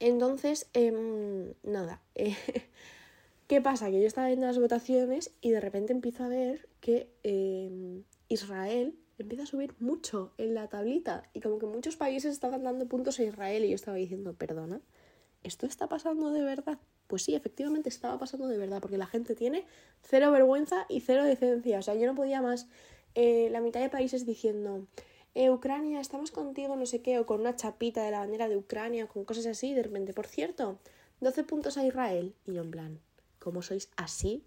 Entonces, 0.00 0.68
eh, 0.74 1.54
nada, 1.62 2.02
eh, 2.14 2.36
¿qué 3.46 3.60
pasa? 3.60 3.90
Que 3.90 4.00
yo 4.00 4.06
estaba 4.06 4.26
viendo 4.26 4.46
las 4.46 4.58
votaciones 4.58 5.30
y 5.40 5.50
de 5.50 5.60
repente 5.60 5.92
empiezo 5.92 6.24
a 6.24 6.28
ver 6.28 6.68
que 6.80 7.08
eh, 7.22 8.02
Israel 8.28 8.94
empieza 9.18 9.44
a 9.44 9.46
subir 9.46 9.74
mucho 9.78 10.32
en 10.38 10.54
la 10.54 10.68
tablita 10.68 11.22
y 11.32 11.40
como 11.40 11.58
que 11.58 11.66
muchos 11.66 11.96
países 11.96 12.32
estaban 12.32 12.64
dando 12.64 12.86
puntos 12.86 13.18
a 13.20 13.22
Israel 13.22 13.64
y 13.64 13.70
yo 13.70 13.74
estaba 13.76 13.96
diciendo, 13.96 14.34
perdona, 14.34 14.80
¿esto 15.44 15.66
está 15.66 15.88
pasando 15.88 16.32
de 16.32 16.42
verdad? 16.42 16.78
Pues 17.06 17.22
sí, 17.22 17.36
efectivamente 17.36 17.88
estaba 17.88 18.18
pasando 18.18 18.48
de 18.48 18.58
verdad, 18.58 18.80
porque 18.80 18.98
la 18.98 19.06
gente 19.06 19.36
tiene 19.36 19.64
cero 20.02 20.32
vergüenza 20.32 20.84
y 20.88 21.00
cero 21.00 21.24
decencia. 21.24 21.78
O 21.78 21.82
sea, 21.82 21.94
yo 21.94 22.06
no 22.06 22.16
podía 22.16 22.42
más. 22.42 22.66
Eh, 23.14 23.48
la 23.52 23.60
mitad 23.60 23.80
de 23.80 23.88
países 23.88 24.26
diciendo, 24.26 24.86
eh, 25.36 25.50
Ucrania, 25.50 26.00
estamos 26.00 26.30
contigo, 26.30 26.76
no 26.76 26.86
sé 26.86 27.02
qué, 27.02 27.18
o 27.18 27.26
con 27.26 27.40
una 27.40 27.54
chapita 27.54 28.02
de 28.02 28.10
la 28.10 28.20
bandera 28.20 28.48
de 28.48 28.56
Ucrania, 28.56 29.06
con 29.06 29.26
cosas 29.26 29.44
así, 29.44 29.74
de 29.74 29.82
repente, 29.82 30.14
por 30.14 30.26
cierto, 30.26 30.78
12 31.20 31.44
puntos 31.44 31.76
a 31.76 31.84
Israel. 31.84 32.34
Y 32.46 32.54
yo 32.54 32.62
en 32.62 32.70
plan, 32.70 33.00
¿cómo 33.38 33.60
sois 33.60 33.90
así 33.96 34.42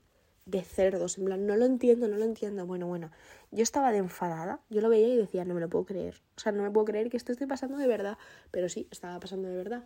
de 0.47 0.63
cerdos? 0.63 1.19
En 1.19 1.25
plan, 1.25 1.45
no 1.45 1.55
lo 1.57 1.65
entiendo, 1.65 2.07
no 2.07 2.17
lo 2.17 2.25
entiendo. 2.25 2.65
Bueno, 2.65 2.87
bueno, 2.87 3.11
yo 3.51 3.61
estaba 3.61 3.91
de 3.91 3.99
enfadada, 3.99 4.61
yo 4.71 4.81
lo 4.81 4.89
veía 4.89 5.09
y 5.09 5.17
decía, 5.17 5.45
no 5.45 5.53
me 5.53 5.61
lo 5.61 5.69
puedo 5.69 5.85
creer. 5.85 6.15
O 6.35 6.39
sea, 6.39 6.51
no 6.53 6.63
me 6.63 6.71
puedo 6.71 6.85
creer 6.85 7.11
que 7.11 7.17
esto 7.17 7.33
esté 7.33 7.45
pasando 7.45 7.77
de 7.77 7.85
verdad. 7.85 8.17
Pero 8.49 8.67
sí, 8.67 8.87
estaba 8.89 9.19
pasando 9.19 9.47
de 9.47 9.55
verdad. 9.57 9.85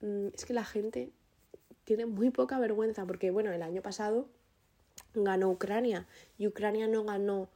Mm, 0.00 0.26
es 0.34 0.44
que 0.44 0.54
la 0.54 0.64
gente 0.64 1.12
tiene 1.84 2.04
muy 2.04 2.30
poca 2.30 2.58
vergüenza, 2.58 3.06
porque 3.06 3.30
bueno, 3.30 3.52
el 3.52 3.62
año 3.62 3.80
pasado 3.80 4.26
ganó 5.14 5.50
Ucrania 5.50 6.08
y 6.36 6.48
Ucrania 6.48 6.88
no 6.88 7.04
ganó 7.04 7.48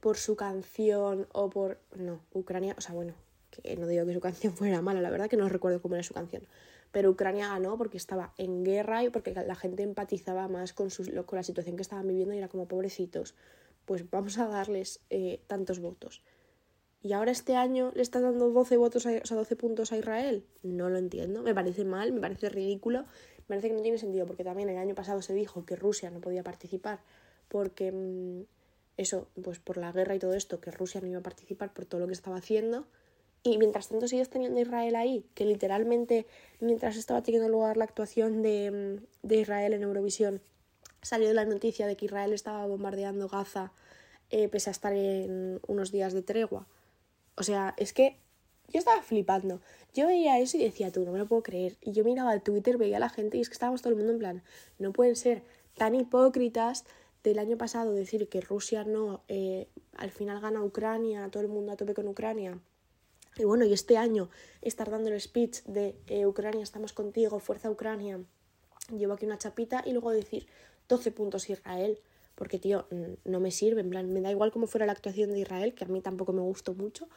por 0.00 0.16
su 0.16 0.36
canción 0.36 1.28
o 1.32 1.50
por... 1.50 1.78
No, 1.94 2.20
Ucrania, 2.32 2.74
o 2.76 2.80
sea, 2.80 2.94
bueno, 2.94 3.14
que 3.50 3.76
no 3.76 3.86
digo 3.86 4.06
que 4.06 4.14
su 4.14 4.20
canción 4.20 4.52
fuera 4.56 4.82
mala, 4.82 5.00
la 5.00 5.10
verdad 5.10 5.28
que 5.28 5.36
no 5.36 5.48
recuerdo 5.48 5.80
cómo 5.80 5.94
era 5.94 6.04
su 6.04 6.14
canción, 6.14 6.42
pero 6.92 7.10
Ucrania 7.10 7.48
ganó 7.48 7.76
porque 7.76 7.96
estaba 7.96 8.32
en 8.36 8.64
guerra 8.64 9.04
y 9.04 9.10
porque 9.10 9.32
la 9.32 9.54
gente 9.54 9.82
empatizaba 9.82 10.48
más 10.48 10.72
con, 10.72 10.90
sus, 10.90 11.10
con 11.26 11.36
la 11.36 11.42
situación 11.42 11.76
que 11.76 11.82
estaban 11.82 12.06
viviendo 12.06 12.34
y 12.34 12.38
era 12.38 12.48
como 12.48 12.66
pobrecitos, 12.66 13.34
pues 13.84 14.08
vamos 14.10 14.38
a 14.38 14.48
darles 14.48 15.00
eh, 15.10 15.40
tantos 15.46 15.80
votos. 15.80 16.22
Y 17.02 17.12
ahora 17.12 17.30
este 17.30 17.56
año 17.56 17.92
le 17.94 18.02
están 18.02 18.22
dando 18.22 18.50
12 18.50 18.76
votos, 18.76 19.06
a, 19.06 19.10
o 19.10 19.26
sea, 19.26 19.36
12 19.36 19.56
puntos 19.56 19.92
a 19.92 19.96
Israel. 19.96 20.44
No 20.62 20.90
lo 20.90 20.98
entiendo, 20.98 21.42
me 21.42 21.54
parece 21.54 21.84
mal, 21.84 22.12
me 22.12 22.20
parece 22.20 22.50
ridículo, 22.50 23.04
me 23.38 23.56
parece 23.56 23.68
que 23.68 23.74
no 23.74 23.82
tiene 23.82 23.96
sentido 23.96 24.26
porque 24.26 24.44
también 24.44 24.68
el 24.68 24.76
año 24.76 24.94
pasado 24.94 25.22
se 25.22 25.32
dijo 25.32 25.64
que 25.64 25.76
Rusia 25.76 26.10
no 26.10 26.20
podía 26.20 26.42
participar 26.42 27.00
porque... 27.48 28.46
Eso, 28.96 29.28
pues 29.42 29.58
por 29.58 29.76
la 29.76 29.92
guerra 29.92 30.14
y 30.14 30.18
todo 30.18 30.34
esto, 30.34 30.60
que 30.60 30.70
Rusia 30.70 31.00
no 31.00 31.08
iba 31.08 31.18
a 31.18 31.22
participar 31.22 31.72
por 31.72 31.86
todo 31.86 32.00
lo 32.00 32.06
que 32.06 32.12
estaba 32.12 32.36
haciendo. 32.36 32.86
Y 33.42 33.56
mientras 33.56 33.88
tanto 33.88 34.06
sigues 34.06 34.28
teniendo 34.28 34.60
Israel 34.60 34.96
ahí, 34.96 35.24
que 35.34 35.46
literalmente 35.46 36.26
mientras 36.60 36.96
estaba 36.96 37.22
teniendo 37.22 37.48
lugar 37.48 37.78
la 37.78 37.84
actuación 37.84 38.42
de, 38.42 39.00
de 39.22 39.36
Israel 39.36 39.72
en 39.72 39.82
Eurovisión, 39.82 40.42
salió 41.00 41.32
la 41.32 41.46
noticia 41.46 41.86
de 41.86 41.96
que 41.96 42.04
Israel 42.04 42.34
estaba 42.34 42.66
bombardeando 42.66 43.28
Gaza 43.28 43.72
eh, 44.30 44.48
pese 44.48 44.70
a 44.70 44.72
estar 44.72 44.92
en 44.92 45.60
unos 45.66 45.90
días 45.90 46.12
de 46.12 46.22
tregua. 46.22 46.66
O 47.36 47.42
sea, 47.42 47.74
es 47.78 47.92
que 47.92 48.16
yo 48.68 48.78
estaba 48.78 49.02
flipando. 49.02 49.60
Yo 49.92 50.06
veía 50.06 50.38
eso 50.38 50.56
y 50.56 50.62
decía, 50.62 50.92
tú, 50.92 51.04
no 51.04 51.12
me 51.12 51.18
lo 51.18 51.26
puedo 51.26 51.42
creer. 51.42 51.76
Y 51.80 51.92
yo 51.92 52.04
miraba 52.04 52.32
el 52.32 52.42
Twitter, 52.42 52.76
veía 52.76 52.98
a 52.98 53.00
la 53.00 53.08
gente 53.08 53.38
y 53.38 53.40
es 53.40 53.48
que 53.48 53.54
estábamos 53.54 53.82
todo 53.82 53.90
el 53.90 53.96
mundo 53.96 54.12
en 54.12 54.18
plan, 54.18 54.42
no 54.78 54.92
pueden 54.92 55.16
ser 55.16 55.42
tan 55.76 55.94
hipócritas 55.94 56.84
del 57.22 57.38
año 57.38 57.58
pasado 57.58 57.92
decir 57.92 58.28
que 58.28 58.40
Rusia 58.40 58.84
no, 58.84 59.22
eh, 59.28 59.68
al 59.96 60.10
final 60.10 60.40
gana 60.40 60.62
Ucrania, 60.62 61.28
todo 61.30 61.42
el 61.42 61.48
mundo 61.48 61.72
a 61.72 61.76
tope 61.76 61.94
con 61.94 62.08
Ucrania. 62.08 62.58
Y 63.36 63.44
bueno, 63.44 63.64
y 63.64 63.72
este 63.72 63.96
año 63.96 64.28
estar 64.62 64.90
dando 64.90 65.10
el 65.10 65.20
speech 65.20 65.62
de 65.64 65.96
eh, 66.06 66.26
Ucrania, 66.26 66.62
estamos 66.62 66.92
contigo, 66.92 67.38
fuerza 67.38 67.70
Ucrania, 67.70 68.20
llevo 68.90 69.14
aquí 69.14 69.26
una 69.26 69.38
chapita 69.38 69.82
y 69.86 69.92
luego 69.92 70.10
decir 70.10 70.46
12 70.88 71.12
puntos 71.12 71.48
Israel, 71.48 72.00
porque 72.34 72.58
tío, 72.58 72.86
no 73.24 73.38
me 73.38 73.50
sirve, 73.50 73.82
en 73.82 73.90
plan, 73.90 74.12
me 74.12 74.20
da 74.20 74.30
igual 74.30 74.50
cómo 74.50 74.66
fuera 74.66 74.86
la 74.86 74.92
actuación 74.92 75.30
de 75.30 75.40
Israel, 75.40 75.74
que 75.74 75.84
a 75.84 75.88
mí 75.88 76.00
tampoco 76.00 76.32
me 76.32 76.40
gustó 76.40 76.74
mucho, 76.74 77.08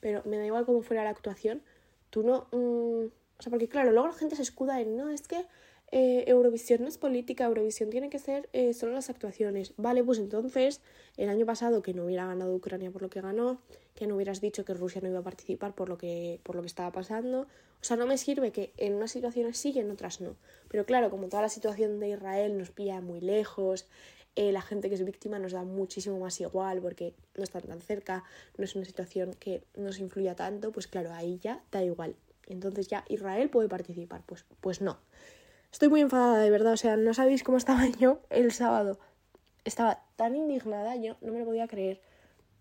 pero 0.00 0.22
me 0.24 0.36
da 0.36 0.44
igual 0.44 0.66
cómo 0.66 0.82
fuera 0.82 1.04
la 1.04 1.10
actuación, 1.10 1.62
tú 2.10 2.22
no... 2.22 2.48
Mm, 2.52 3.06
o 3.38 3.42
sea, 3.42 3.50
porque 3.50 3.68
claro, 3.68 3.92
luego 3.92 4.08
la 4.08 4.14
gente 4.14 4.34
se 4.34 4.42
escuda 4.42 4.80
en, 4.80 4.96
no, 4.96 5.10
es 5.10 5.28
que 5.28 5.44
eh, 5.92 6.24
Eurovisión 6.26 6.82
no 6.82 6.88
es 6.88 6.98
política, 6.98 7.44
Eurovisión 7.44 7.90
tiene 7.90 8.10
que 8.10 8.18
ser 8.18 8.48
eh, 8.52 8.74
solo 8.74 8.92
las 8.92 9.08
actuaciones. 9.08 9.72
Vale, 9.76 10.02
pues 10.02 10.18
entonces, 10.18 10.80
el 11.16 11.28
año 11.28 11.46
pasado 11.46 11.82
que 11.82 11.94
no 11.94 12.04
hubiera 12.04 12.26
ganado 12.26 12.54
Ucrania 12.54 12.90
por 12.90 13.02
lo 13.02 13.10
que 13.10 13.20
ganó, 13.20 13.60
que 13.94 14.06
no 14.06 14.16
hubieras 14.16 14.40
dicho 14.40 14.64
que 14.64 14.74
Rusia 14.74 15.00
no 15.00 15.08
iba 15.08 15.20
a 15.20 15.22
participar 15.22 15.74
por 15.74 15.88
lo 15.88 15.96
que, 15.96 16.40
por 16.42 16.56
lo 16.56 16.62
que 16.62 16.68
estaba 16.68 16.90
pasando. 16.90 17.42
O 17.80 17.84
sea, 17.84 17.96
no 17.96 18.06
me 18.06 18.18
sirve 18.18 18.50
que 18.50 18.72
en 18.76 18.94
unas 18.94 19.12
situaciones 19.12 19.58
sí 19.58 19.72
y 19.74 19.78
en 19.78 19.90
otras 19.90 20.20
no. 20.20 20.36
Pero 20.68 20.84
claro, 20.84 21.08
como 21.10 21.28
toda 21.28 21.42
la 21.42 21.48
situación 21.48 22.00
de 22.00 22.10
Israel 22.10 22.58
nos 22.58 22.70
pilla 22.70 23.00
muy 23.00 23.20
lejos, 23.20 23.86
eh, 24.34 24.52
la 24.52 24.60
gente 24.60 24.88
que 24.88 24.96
es 24.96 25.04
víctima 25.04 25.38
nos 25.38 25.52
da 25.52 25.62
muchísimo 25.62 26.18
más 26.18 26.40
igual 26.40 26.80
porque 26.82 27.14
no 27.36 27.44
están 27.44 27.62
tan 27.62 27.80
cerca, 27.80 28.24
no 28.58 28.64
es 28.64 28.74
una 28.74 28.84
situación 28.84 29.34
que 29.34 29.62
nos 29.76 29.98
influya 29.98 30.34
tanto, 30.34 30.72
pues 30.72 30.86
claro, 30.88 31.12
ahí 31.14 31.38
ya 31.42 31.62
da 31.70 31.82
igual. 31.82 32.16
Entonces 32.46 32.88
ya 32.88 33.04
Israel 33.08 33.48
puede 33.50 33.68
participar, 33.68 34.22
pues, 34.26 34.44
pues 34.60 34.80
no. 34.80 34.98
Estoy 35.76 35.90
muy 35.90 36.00
enfadada, 36.00 36.38
de 36.38 36.48
verdad. 36.48 36.72
O 36.72 36.76
sea, 36.78 36.96
no 36.96 37.12
sabéis 37.12 37.42
cómo 37.42 37.58
estaba 37.58 37.86
yo 38.00 38.20
el 38.30 38.50
sábado. 38.50 38.98
Estaba 39.62 40.02
tan 40.16 40.34
indignada, 40.34 40.96
yo 40.96 41.18
no 41.20 41.32
me 41.32 41.38
lo 41.38 41.44
podía 41.44 41.68
creer. 41.68 42.00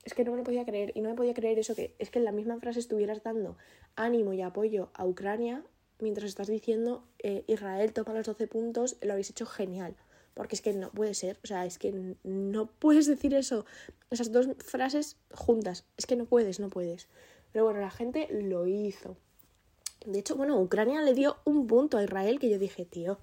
Es 0.03 0.13
que 0.13 0.25
no 0.25 0.31
me 0.31 0.37
lo 0.37 0.43
podía 0.43 0.65
creer. 0.65 0.91
Y 0.95 0.99
no 0.99 1.11
me 1.11 1.15
podía 1.15 1.33
creer 1.33 1.57
eso 1.57 1.75
que 1.75 1.95
es 1.97 2.09
que 2.09 2.19
en 2.19 2.25
la 2.25 2.33
misma 2.33 2.59
frase 2.59 2.81
estuvieras 2.81 3.23
dando 3.23 3.55
ánimo 3.95 4.33
y 4.33 4.41
apoyo 4.41 4.89
a 4.93 5.05
Ucrania 5.05 5.63
mientras 5.99 6.27
estás 6.27 6.47
diciendo 6.47 7.05
eh, 7.19 7.45
Israel 7.47 7.93
toma 7.93 8.11
los 8.11 8.25
12 8.25 8.47
puntos, 8.47 8.97
lo 9.01 9.13
habéis 9.13 9.29
hecho 9.29 9.45
genial. 9.45 9.95
Porque 10.33 10.55
es 10.55 10.61
que 10.61 10.73
no 10.73 10.91
puede 10.91 11.13
ser. 11.13 11.39
O 11.41 11.47
sea, 11.47 11.65
es 11.65 11.79
que 11.79 12.17
no 12.25 12.65
puedes 12.65 13.07
decir 13.07 13.33
eso. 13.33 13.65
Esas 14.11 14.33
dos 14.33 14.49
frases 14.57 15.15
juntas. 15.31 15.85
Es 15.95 16.05
que 16.05 16.17
no 16.17 16.25
puedes, 16.25 16.59
no 16.59 16.67
puedes. 16.67 17.07
Pero 17.53 17.63
bueno, 17.63 17.79
la 17.79 17.91
gente 17.91 18.27
lo 18.29 18.67
hizo. 18.67 19.15
De 20.05 20.19
hecho, 20.19 20.35
bueno, 20.35 20.59
Ucrania 20.59 21.01
le 21.01 21.13
dio 21.13 21.37
un 21.45 21.67
punto 21.67 21.97
a 21.97 22.03
Israel 22.03 22.39
que 22.39 22.49
yo 22.49 22.59
dije, 22.59 22.85
tío, 22.85 23.19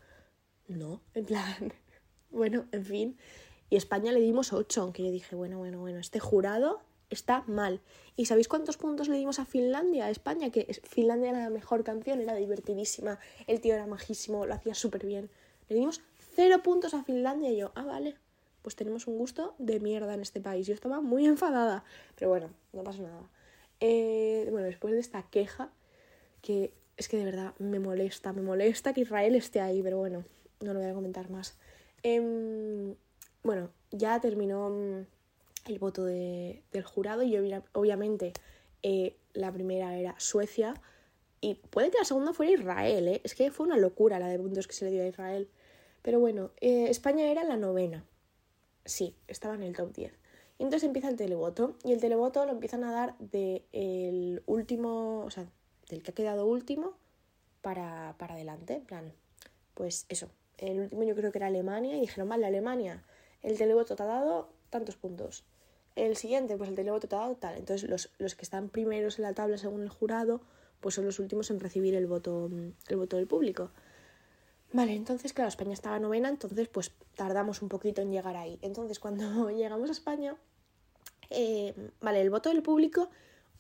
no, 0.69 1.01
en 1.15 1.25
plan, 1.25 1.73
bueno, 2.31 2.67
en 2.73 2.85
fin. 2.85 3.19
Y 3.71 3.77
España 3.77 4.13
le 4.13 4.21
dimos 4.21 4.53
ocho, 4.53 4.83
aunque 4.83 5.05
yo 5.05 5.11
dije, 5.11 5.35
bueno, 5.35 5.59
bueno, 5.59 5.81
bueno, 5.81 5.99
este 5.99 6.21
jurado 6.21 6.81
está 7.09 7.45
mal. 7.47 7.81
¿Y 8.17 8.27
sabéis 8.27 8.49
cuántos 8.49 8.77
puntos 8.77 9.09
le 9.09 9.17
dimos 9.17 9.39
a 9.39 9.45
Finlandia, 9.45 10.07
a 10.07 10.11
España? 10.11 10.51
Que 10.51 10.81
Finlandia 10.85 11.31
era 11.31 11.41
la 11.41 11.51
mejor 11.51 11.85
canción, 11.85 12.21
era 12.21 12.35
divertidísima, 12.35 13.19
el 13.47 13.61
tío 13.61 13.75
era 13.75 13.87
majísimo, 13.87 14.47
lo 14.47 14.55
hacía 14.55 14.75
súper 14.75 15.07
bien. 15.07 15.31
Le 15.69 15.77
dimos 15.77 16.03
cero 16.35 16.63
puntos 16.63 16.95
a 16.95 17.05
Finlandia 17.05 17.51
y 17.51 17.57
yo, 17.57 17.73
ah, 17.75 17.85
vale, 17.85 18.17
pues 18.63 18.77
tenemos 18.77 19.07
un 19.07 19.19
gusto 19.19 19.55
de 19.59 19.81
mierda 19.81 20.15
en 20.15 20.21
este 20.21 20.41
país. 20.41 20.67
Yo 20.67 20.75
estaba 20.75 21.01
muy 21.01 21.27
enfadada, 21.27 21.85
pero 22.17 22.31
bueno, 22.31 22.51
no 22.73 22.83
pasa 22.83 23.03
nada. 23.03 23.31
Eh, 23.81 24.49
bueno, 24.51 24.67
después 24.67 24.95
de 24.95 25.01
esta 25.01 25.23
queja, 25.25 25.71
que 26.43 26.75
es 26.97 27.09
que 27.09 27.17
de 27.17 27.25
verdad 27.25 27.55
me 27.59 27.79
molesta, 27.79 28.33
me 28.33 28.43
molesta 28.43 28.93
que 28.93 29.01
Israel 29.01 29.35
esté 29.35 29.61
ahí, 29.61 29.83
pero 29.83 29.97
bueno, 29.97 30.25
no 30.61 30.75
lo 30.75 30.81
voy 30.81 30.91
a 30.91 30.95
comentar 30.95 31.31
más. 31.31 31.57
Em, 32.03 32.95
bueno, 33.43 33.71
ya 33.91 34.21
terminó 34.21 34.71
mm, 34.71 35.07
el 35.71 35.79
voto 35.79 36.05
de, 36.05 36.63
del 36.73 36.85
jurado 36.85 37.23
y 37.23 37.37
obviamente 37.73 38.33
eh, 38.83 39.17
la 39.33 39.53
primera 39.53 39.97
era 39.97 40.15
Suecia 40.19 40.75
y 41.41 41.55
puede 41.55 41.91
que 41.91 41.99
la 41.99 42.05
segunda 42.05 42.33
fuera 42.33 42.53
Israel, 42.53 43.09
¿eh? 43.09 43.21
es 43.25 43.35
que 43.35 43.51
fue 43.51 43.67
una 43.67 43.77
locura 43.77 44.19
la 44.19 44.29
de 44.29 44.39
puntos 44.39 44.67
que 44.67 44.75
se 44.75 44.85
le 44.85 44.93
dio 44.93 45.03
a 45.03 45.07
Israel. 45.07 45.49
Pero 46.03 46.21
bueno, 46.21 46.51
eh, 46.61 46.87
España 46.89 47.31
era 47.31 47.45
la 47.45 47.57
novena, 47.57 48.05
sí, 48.85 49.17
estaba 49.29 49.55
en 49.55 49.63
el 49.63 49.75
top 49.75 49.93
10. 49.93 50.13
Y 50.59 50.63
entonces 50.65 50.87
empieza 50.87 51.09
el 51.09 51.17
televoto 51.17 51.77
y 51.85 51.93
el 51.93 52.01
televoto 52.01 52.45
lo 52.45 52.53
empiezan 52.53 52.85
a 52.85 52.93
dar 52.93 53.19
del 53.19 53.63
el 53.73 54.43
último, 54.47 55.25
o 55.25 55.31
sea, 55.31 55.47
del 55.93 56.03
que 56.03 56.11
ha 56.11 56.15
quedado 56.15 56.47
último 56.47 56.95
para, 57.61 58.17
para 58.19 58.35
adelante. 58.35 58.75
En 58.75 58.85
plan, 58.85 59.13
pues 59.75 60.07
eso. 60.09 60.31
El 60.59 60.81
último 60.81 61.03
yo 61.05 61.15
creo 61.15 61.33
que 61.33 61.39
era 61.39 61.49
Alemania 61.49 61.97
y 61.97 62.01
dijeron, 62.01 62.29
vale, 62.29 62.47
Alemania, 62.47 63.05
el 63.43 63.59
televoto 63.59 63.95
te 63.95 64.03
ha 64.03 64.07
dado 64.07 64.49
tantos 64.71 64.97
puntos. 64.97 65.45
El 65.95 66.17
siguiente, 66.17 66.57
pues 66.57 66.71
el 66.71 66.77
televoto 66.77 67.09
te 67.09 67.15
ha 67.15 67.21
dado 67.21 67.37
tal. 67.37 67.57
Entonces 67.57 67.89
los, 67.89 68.11
los 68.19 68.35
que 68.35 68.43
están 68.43 68.69
primeros 68.69 69.19
en 69.19 69.25
la 69.25 69.35
tabla 69.35 69.59
según 69.59 69.83
el 69.83 69.91
jurado, 69.91 70.41
pues 70.81 70.95
son 70.95 71.05
los 71.05 71.19
últimos 71.19 71.51
en 71.51 71.61
recibir 71.61 71.95
el 71.95 72.07
voto, 72.07 72.51
el 72.89 72.97
voto 72.97 73.17
del 73.17 73.27
público. 73.27 73.71
Vale, 74.73 74.95
entonces, 74.95 75.35
claro, 75.35 75.49
España 75.49 75.75
estaba 75.75 75.99
novena, 75.99 76.31
entonces 76.31 76.67
pues 76.69 76.93
tardamos 77.15 77.61
un 77.61 77.69
poquito 77.69 78.01
en 78.01 78.11
llegar 78.11 78.37
ahí. 78.37 78.59
Entonces, 78.63 78.99
cuando 78.99 79.51
llegamos 79.51 79.91
a 79.91 79.93
España, 79.93 80.37
eh, 81.29 81.75
vale, 82.01 82.23
el 82.23 82.31
voto 82.31 82.49
del 82.49 82.63
público 82.63 83.11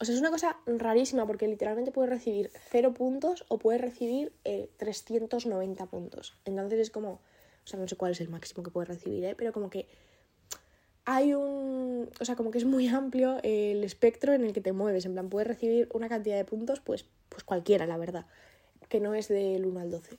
o 0.03 0.05
sea, 0.05 0.17
es 0.17 0.21
una 0.21 0.33
cosa 0.33 0.57
rarísima 0.67 1.29
porque 1.29 1.47
literalmente 1.47 1.93
puedes 1.93 2.11
recibir 2.11 2.51
0 2.71 2.93
puntos 2.93 3.45
o 3.47 3.59
puedes 3.59 3.81
recibir 3.81 4.33
390 4.77 5.85
eh, 5.85 5.87
puntos. 5.87 6.37
Entonces 6.45 6.81
es 6.81 6.91
como, 6.91 7.13
o 7.13 7.67
sea, 7.67 7.79
no 7.79 7.87
sé 7.87 7.95
cuál 7.95 8.11
es 8.11 8.21
el 8.21 8.29
máximo 8.29 8.65
que 8.65 8.73
puedes 8.73 8.89
recibir, 8.89 9.25
¿eh? 9.25 9.37
pero 9.37 9.53
como 9.53 9.71
que 9.71 9.87
hay 11.05 11.35
un, 11.35 12.11
o 12.21 12.25
sea, 12.25 12.35
como 12.35 12.51
que 12.51 12.59
es 12.59 12.65
muy 12.65 12.89
amplio 12.89 13.39
el 13.45 13.85
espectro 13.85 14.33
en 14.33 14.45
el 14.45 14.53
que 14.53 14.61
te 14.61 14.73
mueves. 14.73 15.07
En 15.07 15.13
plan, 15.13 15.29
puedes 15.29 15.47
recibir 15.47 15.89
una 15.95 16.09
cantidad 16.09 16.37
de 16.37 16.45
puntos, 16.45 16.81
pues, 16.81 17.05
pues 17.29 17.45
cualquiera, 17.45 17.87
la 17.87 17.97
verdad, 17.97 18.27
que 18.89 18.99
no 18.99 19.15
es 19.15 19.29
del 19.29 19.65
1 19.65 19.79
al 19.79 19.91
12. 19.93 20.19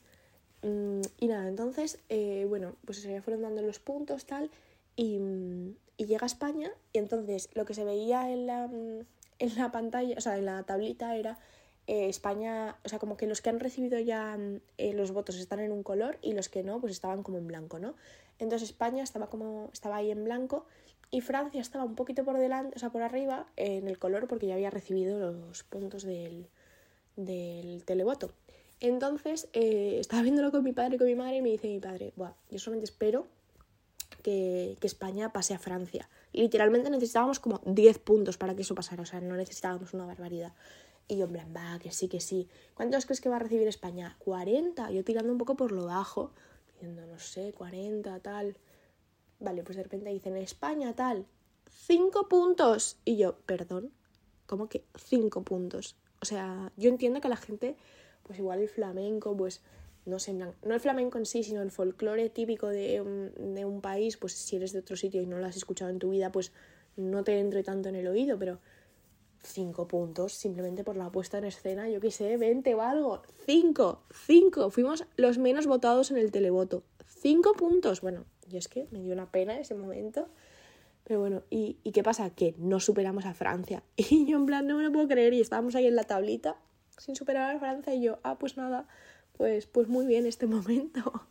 Mm, 0.62 1.02
y 1.20 1.28
nada, 1.28 1.50
entonces, 1.50 2.00
eh, 2.08 2.46
bueno, 2.48 2.78
pues 2.86 3.02
se 3.02 3.22
fueron 3.22 3.42
dando 3.42 3.62
los 3.62 3.80
puntos, 3.80 4.26
tal, 4.26 4.50
y, 4.96 5.20
y 5.98 6.06
llega 6.06 6.24
a 6.24 6.28
España, 6.28 6.72
y 6.94 7.00
entonces 7.00 7.50
lo 7.54 7.66
que 7.66 7.74
se 7.74 7.84
veía 7.84 8.32
en 8.32 8.48
la, 8.48 8.70
en 9.44 9.56
la 9.58 9.72
pantalla, 9.72 10.16
o 10.18 10.22
sea, 10.22 10.38
en 10.38 10.46
la 10.46 10.64
tablita 10.64 11.18
era 11.18 11.38
eh, 11.88 12.08
España, 12.08 12.78
o 12.86 12.90
sea, 12.90 12.98
como 12.98 13.18
que 13.18 13.28
los 13.28 13.42
que 13.42 13.50
han 13.50 13.60
recibido 13.60 14.00
ya 14.00 14.38
eh, 14.78 14.94
los 14.94 15.12
votos 15.12 15.36
están 15.36 15.60
en 15.60 15.74
un 15.74 15.84
color 15.84 16.18
y 16.22 16.32
los 16.32 16.48
que 16.48 16.64
no, 16.64 16.80
pues 16.80 16.94
estaban 16.94 17.24
como 17.24 17.38
en 17.38 17.48
blanco, 17.48 17.78
¿no? 17.78 17.96
Entonces 18.40 18.70
España 18.70 19.04
estaba 19.04 19.28
como, 19.28 19.70
estaba 19.74 19.98
ahí 19.98 20.12
en 20.12 20.24
blanco 20.24 20.66
y 21.12 21.20
Francia 21.20 21.60
estaba 21.60 21.84
un 21.84 21.96
poquito 21.96 22.24
por 22.24 22.38
delante, 22.38 22.78
o 22.78 22.80
sea, 22.80 22.90
por 22.90 23.02
arriba 23.02 23.48
en 23.58 23.90
el 23.90 24.00
color 24.00 24.28
porque 24.28 24.48
ya 24.48 24.54
había 24.54 24.70
recibido 24.70 25.20
los 25.34 25.64
puntos 25.64 26.04
del, 26.04 26.48
del 27.18 27.84
televoto. 27.84 28.32
Entonces 28.80 29.50
eh, 29.52 29.98
estaba 30.00 30.22
viéndolo 30.24 30.52
con 30.52 30.64
mi 30.64 30.72
padre 30.72 30.96
y 30.96 30.98
con 30.98 31.08
mi 31.08 31.16
madre 31.16 31.38
y 31.38 31.42
me 31.42 31.50
dice 31.50 31.68
mi 31.68 31.82
padre, 31.82 32.14
Buah, 32.16 32.34
yo 32.50 32.60
solamente 32.60 32.86
espero 32.86 33.28
que, 34.24 34.78
que 34.80 34.88
España 34.88 35.34
pase 35.34 35.54
a 35.54 35.60
Francia 35.60 36.08
literalmente 36.34 36.90
necesitábamos 36.90 37.40
como 37.40 37.62
10 37.66 38.00
puntos 38.00 38.38
para 38.38 38.56
que 38.56 38.64
eso 38.64 38.76
pasara, 38.76 39.04
o 39.04 39.06
sea, 39.06 39.22
no 39.22 39.36
necesitábamos 39.36 39.94
una 39.94 40.06
barbaridad. 40.06 40.54
Y 41.08 41.18
yo 41.18 41.26
en 41.26 41.34
plan, 41.34 41.54
va, 41.56 41.80
que 41.80 41.92
sí, 41.92 42.08
que 42.08 42.20
sí. 42.20 42.48
¿Cuántos 42.74 43.06
crees 43.06 43.22
que 43.22 43.30
va 43.30 43.36
a 43.36 43.40
recibir 43.40 43.68
España? 43.68 44.16
40. 44.20 44.92
Yo 44.92 45.04
tirando 45.04 45.32
un 45.32 45.38
poco 45.38 45.56
por 45.56 45.72
lo 45.72 45.86
bajo, 45.86 46.32
diciendo, 46.74 47.06
no 47.06 47.20
sé, 47.20 47.54
40, 47.54 48.20
tal. 48.20 48.58
Vale, 49.40 49.64
pues 49.64 49.76
de 49.76 49.84
repente 49.84 50.10
dicen, 50.10 50.38
España, 50.38 50.96
tal. 50.96 51.26
5 51.70 52.30
puntos. 52.30 52.98
Y 53.04 53.18
yo, 53.18 53.38
perdón, 53.40 53.92
¿cómo 54.46 54.70
que 54.70 54.86
5 54.96 55.44
puntos? 55.44 55.98
O 56.22 56.26
sea, 56.26 56.72
yo 56.78 56.90
entiendo 56.90 57.20
que 57.20 57.28
la 57.28 57.36
gente, 57.36 57.76
pues 58.24 58.40
igual 58.40 58.60
el 58.60 58.70
flamenco, 58.70 59.36
pues 59.36 59.62
no 60.06 60.20
sé, 60.20 60.34
no 60.34 60.54
el 60.74 60.80
flamenco 60.80 61.18
en 61.18 61.26
sí, 61.26 61.44
sino 61.44 61.62
el 61.62 61.72
folclore 61.72 62.30
típico 62.30 62.68
de 62.68 63.02
un, 63.02 63.56
de 63.56 63.66
un 63.66 63.82
país, 63.82 64.18
pues 64.18 64.34
si 64.34 64.56
eres 64.56 64.74
de 64.74 64.80
otro 64.80 64.96
sitio 64.96 65.22
y 65.22 65.26
no 65.26 65.38
lo 65.38 65.46
has 65.46 65.56
escuchado 65.56 65.92
en 65.92 66.00
tu 66.00 66.10
vida, 66.10 66.32
pues 66.32 66.52
no 66.96 67.24
te 67.24 67.40
entre 67.40 67.64
tanto 67.64 67.90
en 67.90 67.96
el 67.96 68.08
oído, 68.08 68.38
pero 68.38 68.60
cinco 69.42 69.88
puntos 69.88 70.34
simplemente 70.34 70.84
por 70.84 70.96
la 70.96 71.10
puesta 71.12 71.38
en 71.38 71.46
escena, 71.46 71.90
yo 71.90 72.00
qué 72.00 72.12
sé, 72.12 72.38
20 72.38 72.76
o 72.76 72.82
algo, 72.82 73.22
cinco, 73.46 74.04
cinco, 74.26 74.70
fuimos 74.70 75.06
los 75.16 75.38
menos 75.38 75.68
votados 75.68 76.12
en 76.12 76.18
el 76.18 76.32
televoto, 76.32 76.84
cinco 77.06 77.54
puntos, 77.54 78.02
bueno, 78.02 78.26
y 78.50 78.58
es 78.58 78.68
que 78.68 78.88
me 78.92 79.02
dio 79.02 79.14
una 79.14 79.32
pena 79.32 79.60
ese 79.60 79.76
momento, 79.76 80.28
Pero 81.06 81.20
bueno, 81.20 81.44
¿y, 81.50 81.78
¿y 81.84 81.92
qué 81.92 82.02
pasa? 82.02 82.30
Que 82.30 82.56
no 82.58 82.80
superamos 82.80 83.26
a 83.26 83.34
Francia. 83.34 83.84
Y 83.98 84.26
yo 84.26 84.38
en 84.38 84.46
plan, 84.46 84.68
no 84.68 84.78
me 84.78 84.84
lo 84.84 84.92
puedo 84.92 85.08
creer. 85.08 85.34
Y 85.34 85.42
estábamos 85.42 85.76
ahí 85.76 85.86
en 85.86 85.96
la 85.96 86.04
tablita 86.04 86.56
sin 86.98 87.16
superar 87.16 87.56
a 87.56 87.60
Francia. 87.60 87.94
Y 87.94 88.02
yo, 88.02 88.20
ah, 88.24 88.38
pues 88.40 88.56
nada, 88.58 88.88
pues, 89.38 89.66
pues 89.68 89.88
muy 89.88 90.06
bien 90.06 90.26
este 90.26 90.48
momento. 90.56 91.26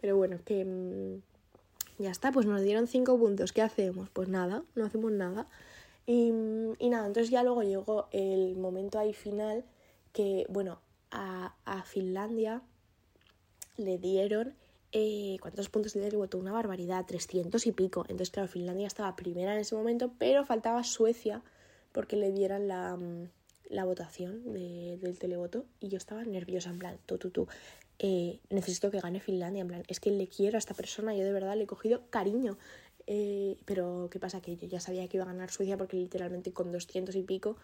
Pero 0.00 0.16
bueno, 0.16 0.38
que 0.44 0.64
mm, 0.64 2.02
ya 2.02 2.10
está, 2.10 2.32
pues 2.32 2.46
nos 2.46 2.62
dieron 2.62 2.86
cinco 2.86 3.18
puntos. 3.18 3.52
¿Qué 3.52 3.62
hacemos? 3.62 4.10
Pues 4.10 4.28
nada, 4.28 4.64
no 4.74 4.84
hacemos 4.84 5.12
nada. 5.12 5.46
Y, 6.06 6.32
y 6.78 6.90
nada, 6.90 7.06
entonces 7.06 7.30
ya 7.30 7.42
luego 7.42 7.62
llegó 7.62 8.08
el 8.12 8.56
momento 8.56 8.98
ahí 8.98 9.14
final 9.14 9.64
que, 10.12 10.46
bueno, 10.48 10.80
a, 11.10 11.54
a 11.64 11.82
Finlandia 11.84 12.62
le 13.76 13.98
dieron 13.98 14.54
eh, 14.96 15.38
¿cuántos 15.40 15.68
puntos 15.68 15.96
le 15.96 16.08
dio? 16.08 16.28
Una 16.34 16.52
barbaridad, 16.52 17.04
300 17.04 17.66
y 17.66 17.72
pico. 17.72 18.02
Entonces, 18.02 18.30
claro, 18.30 18.48
Finlandia 18.48 18.86
estaba 18.86 19.16
primera 19.16 19.52
en 19.52 19.60
ese 19.60 19.74
momento, 19.74 20.12
pero 20.18 20.44
faltaba 20.44 20.84
Suecia 20.84 21.42
porque 21.90 22.14
le 22.14 22.30
dieran 22.30 22.68
la, 22.68 22.96
mm, 22.96 23.28
la 23.68 23.84
votación 23.84 24.52
de, 24.52 24.98
del 25.00 25.18
televoto 25.18 25.66
y 25.80 25.88
yo 25.88 25.96
estaba 25.96 26.24
nerviosa, 26.24 26.70
en 26.70 26.78
plan, 26.78 26.98
tú, 27.06 27.18
tú, 27.18 27.30
tú, 27.30 27.48
eh, 27.98 28.40
necesito 28.50 28.90
que 28.90 29.00
gane 29.00 29.20
Finlandia, 29.20 29.62
en 29.62 29.68
plan, 29.68 29.82
es 29.88 30.00
que 30.00 30.10
le 30.10 30.28
quiero 30.28 30.56
a 30.56 30.58
esta 30.58 30.74
persona, 30.74 31.14
yo 31.14 31.24
de 31.24 31.32
verdad 31.32 31.56
le 31.56 31.64
he 31.64 31.66
cogido 31.66 32.02
cariño. 32.10 32.58
Eh, 33.06 33.58
pero, 33.66 34.08
¿qué 34.10 34.18
pasa? 34.18 34.40
Que 34.40 34.56
yo 34.56 34.66
ya 34.66 34.80
sabía 34.80 35.06
que 35.08 35.18
iba 35.18 35.24
a 35.24 35.28
ganar 35.28 35.50
Suecia 35.50 35.76
porque 35.76 35.96
literalmente 35.96 36.52
con 36.52 36.72
200 36.72 37.14
y 37.16 37.22
pico, 37.22 37.56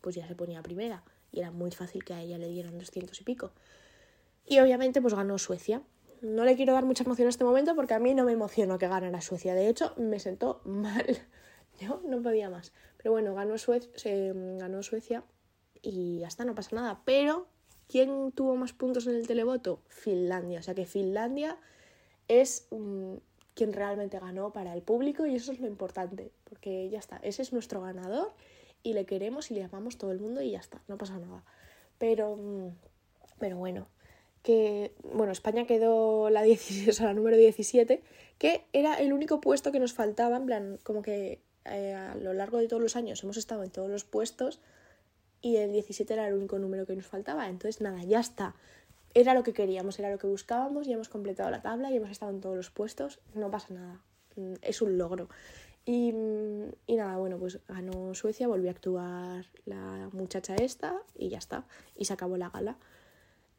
pues 0.00 0.16
ya 0.16 0.26
se 0.26 0.34
ponía 0.34 0.62
primera 0.62 1.04
y 1.32 1.40
era 1.40 1.50
muy 1.50 1.70
fácil 1.70 2.04
que 2.04 2.14
a 2.14 2.22
ella 2.22 2.38
le 2.38 2.48
dieran 2.48 2.78
200 2.78 3.20
y 3.20 3.24
pico. 3.24 3.52
Y 4.46 4.58
obviamente, 4.60 5.02
pues 5.02 5.14
ganó 5.14 5.38
Suecia 5.38 5.82
no 6.22 6.44
le 6.44 6.56
quiero 6.56 6.72
dar 6.72 6.84
mucha 6.84 7.04
emoción 7.04 7.26
en 7.26 7.30
este 7.30 7.44
momento 7.44 7.74
porque 7.74 7.94
a 7.94 7.98
mí 7.98 8.14
no 8.14 8.24
me 8.24 8.32
emocionó 8.32 8.78
que 8.78 8.88
ganara 8.88 9.20
Suecia. 9.20 9.54
De 9.54 9.68
hecho, 9.68 9.94
me 9.96 10.18
sentó 10.18 10.60
mal. 10.64 11.06
Yo 11.80 12.00
no 12.06 12.22
podía 12.22 12.50
más. 12.50 12.72
Pero 12.96 13.12
bueno, 13.12 13.34
ganó, 13.34 13.56
se, 13.58 14.32
ganó 14.34 14.82
Suecia 14.82 15.24
y 15.82 16.22
hasta 16.24 16.44
no 16.44 16.54
pasa 16.54 16.76
nada. 16.76 17.02
Pero, 17.04 17.46
¿quién 17.88 18.32
tuvo 18.32 18.56
más 18.56 18.72
puntos 18.72 19.06
en 19.06 19.14
el 19.14 19.26
televoto? 19.26 19.80
Finlandia. 19.88 20.60
O 20.60 20.62
sea 20.62 20.74
que 20.74 20.86
Finlandia 20.86 21.56
es 22.28 22.66
mm, 22.70 23.14
quien 23.54 23.72
realmente 23.72 24.18
ganó 24.18 24.52
para 24.52 24.74
el 24.74 24.82
público 24.82 25.26
y 25.26 25.34
eso 25.34 25.52
es 25.52 25.60
lo 25.60 25.66
importante. 25.66 26.30
Porque 26.48 26.88
ya 26.90 26.98
está, 26.98 27.18
ese 27.18 27.42
es 27.42 27.52
nuestro 27.52 27.80
ganador 27.80 28.32
y 28.82 28.92
le 28.92 29.04
queremos 29.04 29.50
y 29.50 29.54
le 29.54 29.64
amamos 29.64 29.98
todo 29.98 30.12
el 30.12 30.20
mundo 30.20 30.42
y 30.42 30.52
ya 30.52 30.60
está, 30.60 30.80
no 30.88 30.96
pasa 30.98 31.18
nada. 31.18 31.42
Pero, 31.98 32.36
mm, 32.36 32.68
pero 33.38 33.56
bueno, 33.56 33.88
que, 34.42 34.92
bueno, 35.02 35.32
España 35.32 35.66
quedó 35.66 36.30
la, 36.30 36.42
16, 36.44 37.00
la 37.00 37.12
número 37.14 37.36
17, 37.36 38.02
que 38.38 38.64
era 38.72 38.94
el 38.94 39.12
único 39.12 39.40
puesto 39.40 39.72
que 39.72 39.80
nos 39.80 39.92
faltaba, 39.92 40.36
en 40.36 40.46
plan, 40.46 40.78
como 40.84 41.02
que 41.02 41.40
eh, 41.64 41.94
a 41.94 42.14
lo 42.14 42.32
largo 42.32 42.58
de 42.58 42.68
todos 42.68 42.80
los 42.80 42.94
años 42.94 43.24
hemos 43.24 43.36
estado 43.36 43.64
en 43.64 43.70
todos 43.70 43.90
los 43.90 44.04
puestos 44.04 44.60
y 45.40 45.56
el 45.56 45.72
17 45.72 46.12
era 46.12 46.28
el 46.28 46.34
único 46.34 46.58
número 46.58 46.86
que 46.86 46.96
nos 46.96 47.06
faltaba. 47.06 47.48
Entonces, 47.48 47.80
nada, 47.80 48.02
ya 48.04 48.20
está. 48.20 48.54
Era 49.14 49.34
lo 49.34 49.42
que 49.42 49.52
queríamos, 49.52 49.98
era 49.98 50.10
lo 50.10 50.18
que 50.18 50.26
buscábamos, 50.26 50.86
y 50.86 50.92
hemos 50.92 51.08
completado 51.08 51.50
la 51.50 51.62
tabla 51.62 51.90
y 51.90 51.96
hemos 51.96 52.10
estado 52.10 52.32
en 52.32 52.40
todos 52.40 52.56
los 52.56 52.70
puestos. 52.70 53.20
No 53.34 53.50
pasa 53.50 53.72
nada, 53.74 54.00
mm, 54.36 54.54
es 54.62 54.82
un 54.82 54.98
logro. 54.98 55.28
Y, 55.84 56.12
y, 56.86 56.96
nada, 56.96 57.16
bueno, 57.16 57.38
pues 57.38 57.60
ganó 57.68 58.12
Suecia, 58.14 58.48
volvió 58.48 58.70
a 58.70 58.72
actuar 58.72 59.46
la 59.66 60.10
muchacha 60.12 60.56
esta 60.56 61.00
y 61.14 61.28
ya 61.28 61.38
está. 61.38 61.64
Y 61.96 62.06
se 62.06 62.12
acabó 62.12 62.36
la 62.36 62.50
gala. 62.50 62.76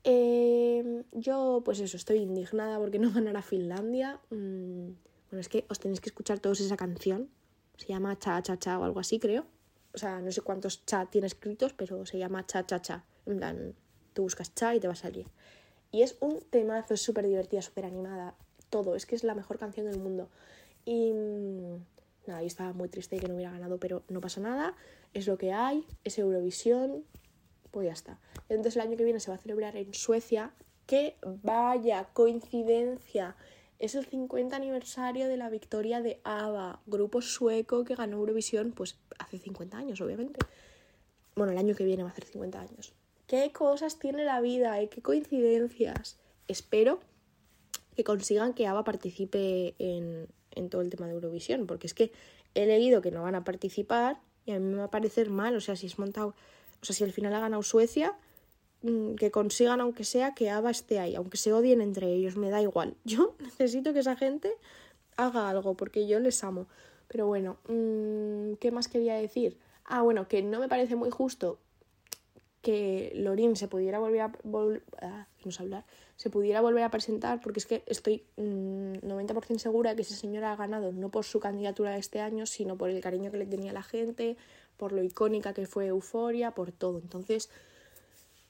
Eh, 0.03 1.03
yo, 1.11 1.61
pues 1.65 1.79
eso, 1.79 1.97
estoy 1.97 2.19
indignada 2.19 2.79
porque 2.79 2.99
no 2.99 3.11
ganará 3.13 3.41
Finlandia. 3.41 4.19
Mm, 4.29 4.91
bueno, 5.29 5.41
es 5.41 5.49
que 5.49 5.65
os 5.69 5.79
tenéis 5.79 6.01
que 6.01 6.09
escuchar 6.09 6.39
todos 6.39 6.59
esa 6.59 6.77
canción. 6.77 7.29
Se 7.77 7.87
llama 7.87 8.17
Cha 8.17 8.41
Cha 8.41 8.57
Cha 8.57 8.79
o 8.79 8.83
algo 8.83 8.99
así, 8.99 9.19
creo. 9.19 9.45
O 9.97 9.99
sea, 9.99 10.21
no 10.21 10.31
sé 10.31 10.41
cuántos 10.41 10.85
cha 10.85 11.07
tiene 11.07 11.25
escritos, 11.25 11.73
pero 11.73 12.05
se 12.05 12.19
llama 12.19 12.45
Cha 12.45 12.63
Cha 12.67 12.79
Cha. 12.79 13.03
En 13.25 13.37
plan, 13.37 13.73
tú 14.13 14.21
buscas 14.21 14.53
cha 14.53 14.75
y 14.75 14.79
te 14.79 14.85
va 14.85 14.93
a 14.93 14.95
salir. 14.95 15.25
Y 15.91 16.03
es 16.03 16.17
un 16.19 16.39
temazo, 16.51 16.93
es 16.93 17.01
súper 17.01 17.25
divertida, 17.25 17.63
súper 17.63 17.85
animada. 17.85 18.35
Todo, 18.69 18.95
es 18.95 19.07
que 19.07 19.15
es 19.15 19.23
la 19.23 19.33
mejor 19.33 19.57
canción 19.57 19.87
del 19.87 19.97
mundo. 19.97 20.29
Y 20.85 21.13
mm, 21.13 21.83
nada, 22.27 22.41
yo 22.41 22.45
estaba 22.45 22.73
muy 22.73 22.89
triste 22.89 23.15
de 23.15 23.23
que 23.23 23.27
no 23.27 23.33
hubiera 23.33 23.51
ganado, 23.51 23.79
pero 23.79 24.03
no 24.07 24.21
pasa 24.21 24.39
nada. 24.39 24.75
Es 25.15 25.25
lo 25.25 25.39
que 25.39 25.51
hay, 25.51 25.83
es 26.03 26.19
Eurovisión, 26.19 27.03
pues 27.71 27.87
ya 27.87 27.93
está. 27.93 28.19
Entonces 28.49 28.75
el 28.75 28.83
año 28.83 28.97
que 28.97 29.03
viene 29.03 29.19
se 29.19 29.31
va 29.31 29.37
a 29.37 29.39
celebrar 29.39 29.75
en 29.77 29.95
Suecia. 29.95 30.53
Que 30.85 31.17
vaya 31.41 32.07
coincidencia. 32.13 33.35
Es 33.79 33.95
el 33.95 34.05
50 34.05 34.55
aniversario 34.55 35.27
de 35.27 35.37
la 35.37 35.49
victoria 35.49 36.01
de 36.01 36.19
ABBA, 36.23 36.81
grupo 36.85 37.21
sueco 37.21 37.83
que 37.83 37.95
ganó 37.95 38.17
Eurovisión 38.17 38.71
pues 38.71 38.97
hace 39.19 39.37
50 39.37 39.77
años, 39.77 40.01
obviamente. 40.01 40.39
Bueno, 41.35 41.51
el 41.51 41.57
año 41.57 41.75
que 41.75 41.83
viene 41.83 42.03
va 42.03 42.09
a 42.09 42.11
hacer 42.11 42.25
50 42.25 42.59
años. 42.59 42.93
¿Qué 43.27 43.51
cosas 43.51 43.99
tiene 43.99 44.23
la 44.23 44.41
vida? 44.41 44.81
¿eh? 44.81 44.89
¿Qué 44.89 45.01
coincidencias? 45.01 46.17
Espero 46.47 46.99
que 47.95 48.03
consigan 48.03 48.53
que 48.53 48.67
ABBA 48.67 48.83
participe 48.83 49.75
en, 49.79 50.27
en 50.51 50.69
todo 50.69 50.81
el 50.81 50.89
tema 50.89 51.07
de 51.07 51.13
Eurovisión, 51.13 51.67
porque 51.67 51.87
es 51.87 51.93
que 51.93 52.11
he 52.55 52.65
leído 52.65 53.01
que 53.01 53.11
no 53.11 53.21
van 53.21 53.35
a 53.35 53.43
participar 53.43 54.19
y 54.45 54.51
a 54.51 54.59
mí 54.59 54.65
me 54.65 54.77
va 54.77 54.85
a 54.85 54.91
parecer 54.91 55.29
mal, 55.29 55.55
o 55.55 55.61
sea, 55.61 55.75
si 55.75 55.87
es 55.87 55.99
montado 55.99 56.33
o 56.81 56.85
sea, 56.85 56.95
si 56.95 57.03
al 57.03 57.11
final 57.11 57.33
ha 57.33 57.39
ganado 57.39 57.63
Suecia, 57.63 58.15
que 59.17 59.31
consigan, 59.31 59.81
aunque 59.81 60.03
sea, 60.03 60.33
que 60.33 60.49
ABBA 60.49 60.71
esté 60.71 60.99
ahí, 60.99 61.15
aunque 61.15 61.37
se 61.37 61.51
odien 61.51 61.81
entre 61.81 62.13
ellos, 62.13 62.37
me 62.37 62.49
da 62.49 62.61
igual. 62.61 62.95
Yo 63.03 63.35
necesito 63.39 63.93
que 63.93 63.99
esa 63.99 64.15
gente 64.15 64.51
haga 65.17 65.49
algo, 65.49 65.75
porque 65.75 66.07
yo 66.07 66.19
les 66.19 66.43
amo. 66.43 66.67
Pero 67.07 67.25
bueno, 67.25 67.57
mm, 67.67 68.53
¿qué 68.59 68.71
más 68.71 68.87
quería 68.87 69.15
decir? 69.15 69.57
Ah, 69.85 70.01
bueno, 70.01 70.27
que 70.27 70.43
no 70.43 70.59
me 70.59 70.67
parece 70.67 70.95
muy 70.95 71.09
justo 71.09 71.57
que 72.61 73.13
Lorin 73.15 73.55
se 73.55 73.67
pudiera 73.67 73.97
volver 73.97 74.21
a 74.21 74.31
ah, 75.01 75.27
hablar, 75.59 75.85
se 76.17 76.29
pudiera 76.29 76.59
volver 76.59 76.83
a 76.83 76.91
presentar, 76.91 77.39
porque 77.39 77.59
es 77.59 77.65
que 77.65 77.83
estoy 77.87 78.25
90% 78.35 79.55
mm, 79.55 79.57
segura 79.57 79.95
que 79.95 80.01
esa 80.01 80.15
señora 80.15 80.51
ha 80.51 80.55
ganado 80.57 80.91
no 80.91 81.09
por 81.09 81.23
su 81.23 81.39
candidatura 81.39 81.91
de 81.91 81.99
este 81.99 82.19
año, 82.19 82.45
sino 82.45 82.77
por 82.77 82.89
el 82.89 82.99
cariño 82.99 83.31
que 83.31 83.37
le 83.37 83.45
tenía 83.45 83.71
la 83.71 83.83
gente, 83.83 84.35
por 84.75 84.91
lo 84.91 85.01
icónica 85.01 85.53
que 85.53 85.65
fue 85.65 85.87
Euforia, 85.87 86.51
por 86.51 86.71
todo. 86.73 86.99
Entonces, 86.99 87.49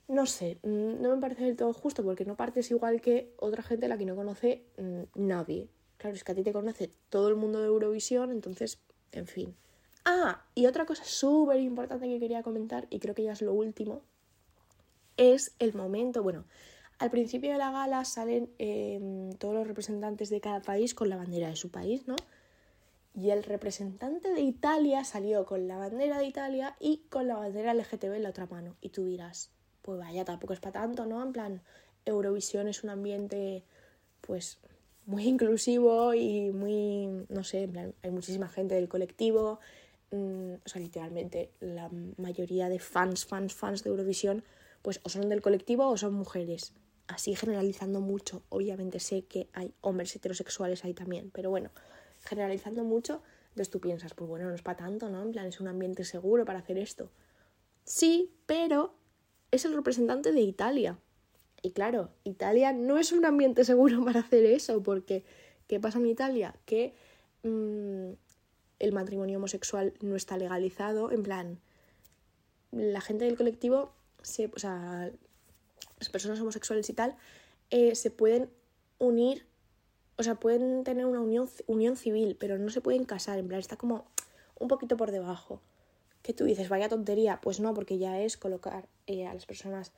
no 0.07 0.25
sé, 0.25 0.59
mm, 0.63 1.01
no 1.01 1.15
me 1.15 1.21
parece 1.21 1.43
del 1.43 1.55
todo 1.55 1.73
justo 1.73 2.03
porque 2.03 2.25
no 2.25 2.35
partes 2.35 2.71
igual 2.71 3.01
que 3.01 3.33
otra 3.37 3.63
gente 3.63 3.87
la 3.87 3.97
que 3.97 4.05
no 4.05 4.15
conoce 4.15 4.63
mm, 4.77 5.03
nadie. 5.15 5.69
Claro, 5.97 6.15
es 6.15 6.23
que 6.23 6.31
a 6.31 6.35
ti 6.35 6.43
te 6.43 6.53
conoce 6.53 6.91
todo 7.09 7.27
el 7.29 7.35
mundo 7.35 7.59
de 7.59 7.67
Eurovisión, 7.67 8.31
entonces, 8.31 8.79
en 9.11 9.27
fin. 9.27 9.55
Ah, 10.05 10.45
y 10.55 10.67
otra 10.67 10.85
cosa 10.85 11.03
súper 11.03 11.59
importante 11.59 12.07
que 12.07 12.19
quería 12.19 12.43
comentar, 12.43 12.87
y 12.89 12.99
creo 12.99 13.15
que 13.15 13.23
ya 13.23 13.33
es 13.33 13.41
lo 13.41 13.53
último, 13.53 14.01
es 15.17 15.55
el 15.59 15.73
momento, 15.73 16.23
bueno, 16.23 16.45
al 16.99 17.09
principio 17.11 17.51
de 17.51 17.57
la 17.57 17.71
gala 17.71 18.05
salen 18.05 18.49
em, 18.59 19.31
todos 19.33 19.55
los 19.55 19.67
representantes 19.67 20.29
de 20.29 20.39
cada 20.39 20.61
país 20.61 20.93
con 20.93 21.09
la 21.09 21.17
bandera 21.17 21.49
de 21.49 21.55
su 21.55 21.69
país, 21.69 22.07
¿no? 22.07 22.15
y 23.17 23.31
el 23.31 23.43
representante 23.43 24.31
de 24.31 24.41
Italia 24.41 25.03
salió 25.03 25.43
con 25.45 25.67
la 25.67 25.77
bandera 25.77 26.19
de 26.19 26.25
Italia 26.25 26.75
y 26.79 27.07
con 27.09 27.27
la 27.27 27.35
bandera 27.35 27.73
LGTB 27.73 28.13
en 28.13 28.23
la 28.23 28.29
otra 28.29 28.45
mano. 28.45 28.75
Y 28.79 28.89
tú 28.89 29.05
dirás, 29.05 29.49
pues 29.87 29.99
vaya, 29.99 30.25
tampoco 30.25 30.51
es 30.51 30.59
para 30.59 30.81
tanto, 30.81 31.05
¿no? 31.05 31.23
En 31.23 31.31
plan, 31.31 31.61
Eurovisión 32.03 32.67
es 32.67 32.83
un 32.83 32.89
ambiente, 32.89 33.63
pues, 34.19 34.59
muy 35.05 35.23
inclusivo 35.23 36.13
y 36.13 36.51
muy, 36.51 37.25
no 37.29 37.45
sé, 37.45 37.63
en 37.63 37.71
plan, 37.71 37.95
hay 38.03 38.11
muchísima 38.11 38.49
gente 38.49 38.75
del 38.75 38.89
colectivo. 38.89 39.61
Mm, 40.11 40.55
o 40.65 40.67
sea, 40.69 40.81
literalmente, 40.81 41.51
la 41.61 41.89
mayoría 42.17 42.67
de 42.67 42.79
fans, 42.79 43.25
fans, 43.25 43.53
fans 43.53 43.85
de 43.85 43.91
Eurovisión, 43.91 44.43
pues 44.81 44.99
o 45.03 45.09
son 45.09 45.29
del 45.29 45.41
colectivo 45.41 45.87
o 45.87 45.95
son 45.95 46.13
mujeres. 46.13 46.73
Así 47.07 47.33
generalizando 47.33 48.01
mucho. 48.01 48.43
Obviamente 48.49 48.99
sé 48.99 49.23
que 49.23 49.47
hay 49.53 49.73
hombres 49.79 50.13
heterosexuales 50.13 50.83
ahí 50.83 50.93
también, 50.93 51.31
pero 51.31 51.49
bueno 51.49 51.71
generalizando 52.25 52.83
mucho, 52.83 53.21
entonces 53.49 53.69
tú 53.69 53.79
piensas, 53.79 54.13
pues 54.13 54.27
bueno, 54.27 54.49
no 54.49 54.55
es 54.55 54.61
para 54.61 54.77
tanto, 54.77 55.09
¿no? 55.09 55.21
En 55.23 55.31
plan, 55.31 55.45
es 55.45 55.61
un 55.61 55.69
ambiente 55.69 56.03
seguro 56.03 56.43
para 56.43 56.59
hacer 56.59 56.77
esto. 56.77 57.09
Sí, 57.83 58.33
pero 58.45 58.93
es 59.57 59.65
el 59.65 59.73
representante 59.73 60.31
de 60.31 60.41
Italia. 60.41 60.97
Y 61.61 61.71
claro, 61.71 62.09
Italia 62.23 62.71
no 62.73 62.97
es 62.97 63.11
un 63.11 63.25
ambiente 63.25 63.65
seguro 63.65 64.03
para 64.05 64.21
hacer 64.21 64.45
eso, 64.45 64.81
porque 64.81 65.23
¿qué 65.67 65.79
pasa 65.79 65.99
en 65.99 66.07
Italia? 66.07 66.55
Que 66.65 66.93
mm, 67.43 68.13
el 68.79 68.91
matrimonio 68.93 69.37
homosexual 69.37 69.93
no 70.01 70.15
está 70.15 70.37
legalizado, 70.37 71.11
en 71.11 71.23
plan, 71.23 71.59
la 72.71 73.01
gente 73.01 73.25
del 73.25 73.37
colectivo, 73.37 73.91
se, 74.21 74.51
o 74.55 74.59
sea, 74.59 75.11
las 75.99 76.09
personas 76.09 76.39
homosexuales 76.39 76.89
y 76.89 76.93
tal, 76.93 77.15
eh, 77.69 77.95
se 77.95 78.11
pueden 78.11 78.49
unir 78.99 79.45
o 80.17 80.23
sea, 80.23 80.35
pueden 80.35 80.83
tener 80.83 81.05
una 81.05 81.21
unión, 81.21 81.47
unión 81.67 81.95
civil, 81.95 82.35
pero 82.39 82.57
no 82.57 82.69
se 82.69 82.81
pueden 82.81 83.05
casar, 83.05 83.37
en 83.37 83.47
plan, 83.47 83.59
está 83.59 83.77
como 83.77 84.05
un 84.59 84.67
poquito 84.67 84.97
por 84.97 85.11
debajo. 85.11 85.61
Que 86.27 86.33
tú 86.33 86.43
dices, 86.43 86.67
vaya 86.67 86.89
tontería, 86.89 87.39
pues 87.41 87.61
no, 87.61 87.73
porque 87.73 87.97
ya 87.99 88.19
es 88.19 88.35
colocar 88.35 88.89
eh, 89.05 89.25
a 89.25 89.33
las 89.33 89.45
personas 89.45 89.93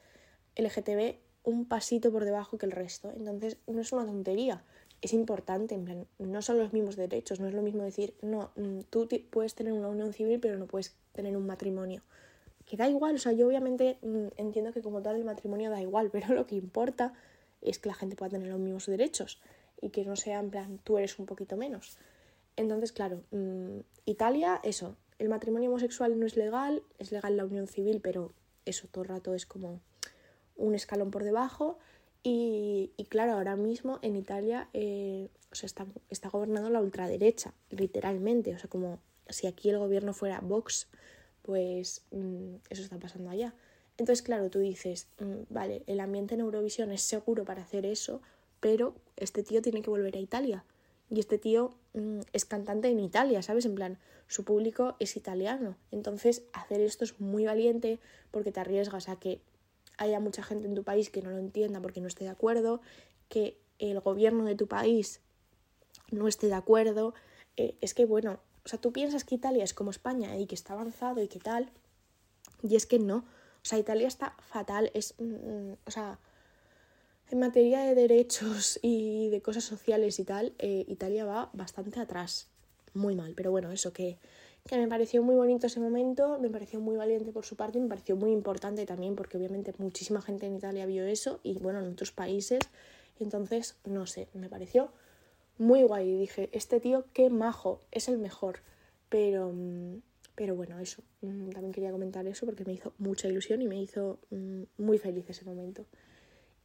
LGTB 0.55 1.15
un 1.43 1.65
pasito 1.65 2.11
por 2.11 2.23
debajo 2.23 2.59
que 2.59 2.67
el 2.67 2.71
resto. 2.71 3.11
Entonces, 3.15 3.57
no 3.65 3.81
es 3.81 3.91
una 3.91 4.05
tontería. 4.05 4.63
es 5.01 5.13
importante, 5.13 5.73
en 5.73 5.85
plan, 5.85 6.07
no 6.19 6.43
son 6.43 6.59
los 6.59 6.71
mismos 6.71 6.97
derechos, 6.97 7.39
no 7.39 7.47
es 7.47 7.55
lo 7.55 7.63
mismo 7.63 7.81
decir, 7.81 8.13
no, 8.21 8.51
mm, 8.57 8.81
tú 8.91 9.09
puedes 9.31 9.55
tener 9.55 9.73
una 9.73 9.87
unión 9.87 10.13
civil 10.13 10.39
pero 10.39 10.59
no 10.59 10.67
puedes 10.67 10.95
tener 11.13 11.35
un 11.35 11.47
matrimonio. 11.47 12.03
Que 12.67 12.77
da 12.77 12.87
igual, 12.87 13.15
o 13.15 13.17
sea, 13.17 13.31
yo 13.31 13.47
obviamente 13.47 13.97
mm, 14.03 14.27
entiendo 14.37 14.71
que 14.71 14.83
como 14.83 15.01
tal 15.01 15.15
el 15.15 15.25
matrimonio 15.25 15.71
da 15.71 15.81
igual, 15.81 16.09
pero 16.11 16.35
lo 16.35 16.45
que 16.45 16.53
importa 16.53 17.11
es 17.63 17.79
que 17.79 17.89
la 17.89 17.95
gente 17.95 18.15
pueda 18.15 18.29
tener 18.29 18.49
los 18.49 18.59
mismos 18.59 18.85
derechos 18.85 19.41
y 19.81 19.89
que 19.89 20.05
no 20.05 20.15
sea 20.15 20.39
en 20.39 20.51
plan, 20.51 20.79
tú 20.83 20.99
eres 20.99 21.17
un 21.17 21.25
poquito 21.25 21.57
menos. 21.57 21.97
Entonces, 22.55 22.91
claro, 22.91 23.23
mm, 23.31 23.79
Italia, 24.05 24.59
eso, 24.61 24.95
el 25.19 25.29
matrimonio 25.29 25.69
homosexual 25.69 26.19
no 26.19 26.25
es 26.25 26.35
legal, 26.35 26.81
es 26.97 27.11
legal 27.11 27.37
la 27.37 27.45
unión 27.45 27.67
civil, 27.67 27.99
pero 28.01 28.33
eso 28.65 28.87
todo 28.89 29.03
el 29.03 29.09
rato 29.09 29.35
es 29.35 29.45
como 29.45 29.79
un 30.55 30.75
escalón 30.75 31.11
por 31.11 31.23
debajo. 31.23 31.77
Y, 32.21 32.91
claro, 33.09 33.33
ahora 33.33 33.55
mismo 33.55 33.99
en 34.01 34.17
Italia 34.17 34.67
eh, 34.73 35.29
o 35.51 35.55
sea, 35.55 35.67
está, 36.09 36.29
gobernando 36.29 36.69
la 36.69 36.81
ultraderecha, 36.81 37.53
literalmente. 37.69 38.53
O 38.53 38.59
sea, 38.59 38.69
como 38.69 38.99
si 39.27 39.47
aquí 39.47 39.69
el 39.69 39.79
gobierno 39.79 40.13
fuera 40.13 40.39
Vox, 40.41 40.87
pues 41.41 42.03
mm, 42.11 42.55
eso 42.69 42.83
está 42.83 42.97
pasando 42.97 43.29
allá. 43.29 43.53
Entonces, 43.97 44.21
claro, 44.21 44.49
tú 44.49 44.59
dices, 44.59 45.07
mm, 45.19 45.53
vale, 45.53 45.83
el 45.87 45.99
ambiente 45.99 46.35
en 46.35 46.41
Eurovisión 46.41 46.91
es 46.91 47.01
seguro 47.01 47.45
para 47.45 47.63
hacer 47.63 47.85
eso, 47.85 48.21
pero 48.59 48.95
este 49.17 49.43
tío 49.43 49.61
tiene 49.61 49.81
que 49.81 49.89
volver 49.89 50.15
a 50.15 50.19
Italia. 50.19 50.63
Y 51.09 51.19
este 51.19 51.39
tío 51.39 51.73
es 52.33 52.45
cantante 52.45 52.89
en 52.89 52.99
Italia, 52.99 53.41
¿sabes? 53.41 53.65
En 53.65 53.75
plan, 53.75 53.97
su 54.27 54.43
público 54.43 54.95
es 54.99 55.15
italiano. 55.17 55.75
Entonces, 55.91 56.43
hacer 56.53 56.81
esto 56.81 57.03
es 57.03 57.19
muy 57.19 57.45
valiente 57.45 57.99
porque 58.31 58.51
te 58.51 58.59
arriesgas 58.59 59.09
a 59.09 59.17
que 59.17 59.41
haya 59.97 60.19
mucha 60.19 60.43
gente 60.43 60.67
en 60.67 60.75
tu 60.75 60.83
país 60.83 61.09
que 61.09 61.21
no 61.21 61.31
lo 61.31 61.39
entienda 61.39 61.81
porque 61.81 62.01
no 62.01 62.07
esté 62.07 62.23
de 62.23 62.29
acuerdo, 62.29 62.81
que 63.27 63.57
el 63.79 63.99
gobierno 63.99 64.45
de 64.45 64.55
tu 64.55 64.67
país 64.67 65.21
no 66.11 66.27
esté 66.27 66.47
de 66.47 66.53
acuerdo. 66.53 67.13
Eh, 67.57 67.75
es 67.81 67.93
que, 67.93 68.05
bueno, 68.05 68.39
o 68.65 68.69
sea, 68.69 68.79
tú 68.79 68.93
piensas 68.93 69.23
que 69.23 69.35
Italia 69.35 69.63
es 69.63 69.73
como 69.73 69.91
España 69.91 70.37
y 70.37 70.45
que 70.45 70.55
está 70.55 70.73
avanzado 70.73 71.21
y 71.21 71.27
que 71.27 71.39
tal, 71.39 71.71
y 72.61 72.75
es 72.75 72.85
que 72.85 72.99
no. 72.99 73.17
O 73.17 73.65
sea, 73.65 73.79
Italia 73.79 74.07
está 74.07 74.35
fatal, 74.39 74.91
es, 74.93 75.15
mm, 75.19 75.23
mm, 75.23 75.77
o 75.85 75.91
sea, 75.91 76.19
en 77.31 77.39
materia 77.39 77.81
de 77.81 77.95
derechos 77.95 78.79
y 78.83 79.29
de 79.29 79.41
cosas 79.41 79.63
sociales 79.63 80.19
y 80.19 80.23
tal, 80.23 80.53
eh, 80.59 80.85
Italia 80.87 81.25
va 81.25 81.49
bastante 81.53 81.99
atrás, 81.99 82.47
muy 82.93 83.15
mal, 83.15 83.33
pero 83.35 83.51
bueno, 83.51 83.71
eso 83.71 83.93
que 83.93 84.17
que 84.67 84.77
me 84.77 84.87
pareció 84.87 85.23
muy 85.23 85.35
bonito 85.35 85.67
ese 85.67 85.79
momento, 85.79 86.37
me 86.39 86.49
pareció 86.49 86.79
muy 86.79 86.95
valiente 86.95 87.31
por 87.31 87.43
su 87.43 87.55
parte 87.55 87.79
me 87.79 87.87
pareció 87.87 88.15
muy 88.15 88.31
importante 88.31 88.85
también 88.85 89.15
porque 89.15 89.37
obviamente 89.37 89.73
muchísima 89.79 90.21
gente 90.21 90.45
en 90.45 90.55
Italia 90.55 90.85
vio 90.85 91.05
eso 91.05 91.39
y 91.43 91.57
bueno, 91.57 91.79
en 91.79 91.91
otros 91.91 92.11
países. 92.11 92.59
Entonces, 93.19 93.75
no 93.85 94.05
sé, 94.05 94.27
me 94.33 94.47
pareció 94.47 94.91
muy 95.57 95.83
guay. 95.83 96.15
Dije, 96.17 96.49
este 96.51 96.79
tío, 96.79 97.05
qué 97.13 97.29
majo, 97.29 97.79
es 97.91 98.09
el 98.09 98.17
mejor. 98.19 98.59
Pero, 99.09 99.51
mm, 99.51 100.01
pero 100.35 100.55
bueno, 100.55 100.79
eso, 100.79 101.01
mm, 101.21 101.49
también 101.49 101.73
quería 101.73 101.91
comentar 101.91 102.27
eso 102.27 102.45
porque 102.45 102.63
me 102.63 102.73
hizo 102.73 102.93
mucha 102.99 103.27
ilusión 103.27 103.61
y 103.61 103.67
me 103.67 103.81
hizo 103.81 104.19
mm, 104.29 104.63
muy 104.77 104.99
feliz 104.99 105.29
ese 105.29 105.45
momento. 105.45 105.85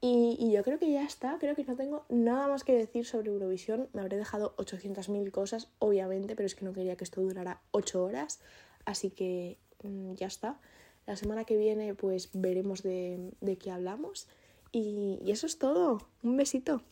Y, 0.06 0.52
yo 0.52 0.62
creo 0.62 0.78
que 0.78 0.92
ya 0.92 1.02
está, 1.02 1.38
creo 1.38 1.54
que 1.54 1.64
no 1.64 1.76
tengo 1.76 2.04
nada 2.10 2.46
más 2.46 2.62
que 2.62 2.74
decir 2.74 3.06
sobre 3.06 3.30
Eurovisión. 3.30 3.88
Me 3.94 4.02
habré 4.02 4.18
dejado 4.18 4.54
800.000 4.58 5.30
cosas, 5.30 5.70
obviamente, 5.78 6.36
pero 6.36 6.46
es 6.46 6.54
que 6.54 6.66
no 6.66 6.74
quería 6.74 6.94
que 6.96 7.04
esto 7.04 7.22
durara 7.22 7.62
8 7.70 8.04
horas. 8.04 8.38
Así 8.84 9.08
que 9.08 9.56
mm, 9.82 10.12
ya 10.12 10.26
está. 10.26 10.60
La 11.06 11.16
semana 11.16 11.44
que 11.44 11.56
viene 11.56 11.94
pues 11.94 12.28
veremos 12.34 12.82
de, 12.82 13.32
qué 13.58 13.70
hablamos. 13.70 14.28
y 14.72 15.22
eso 15.26 15.46
es 15.46 15.58
todo. 15.58 16.06
Un 16.22 16.36
besito. 16.36 16.82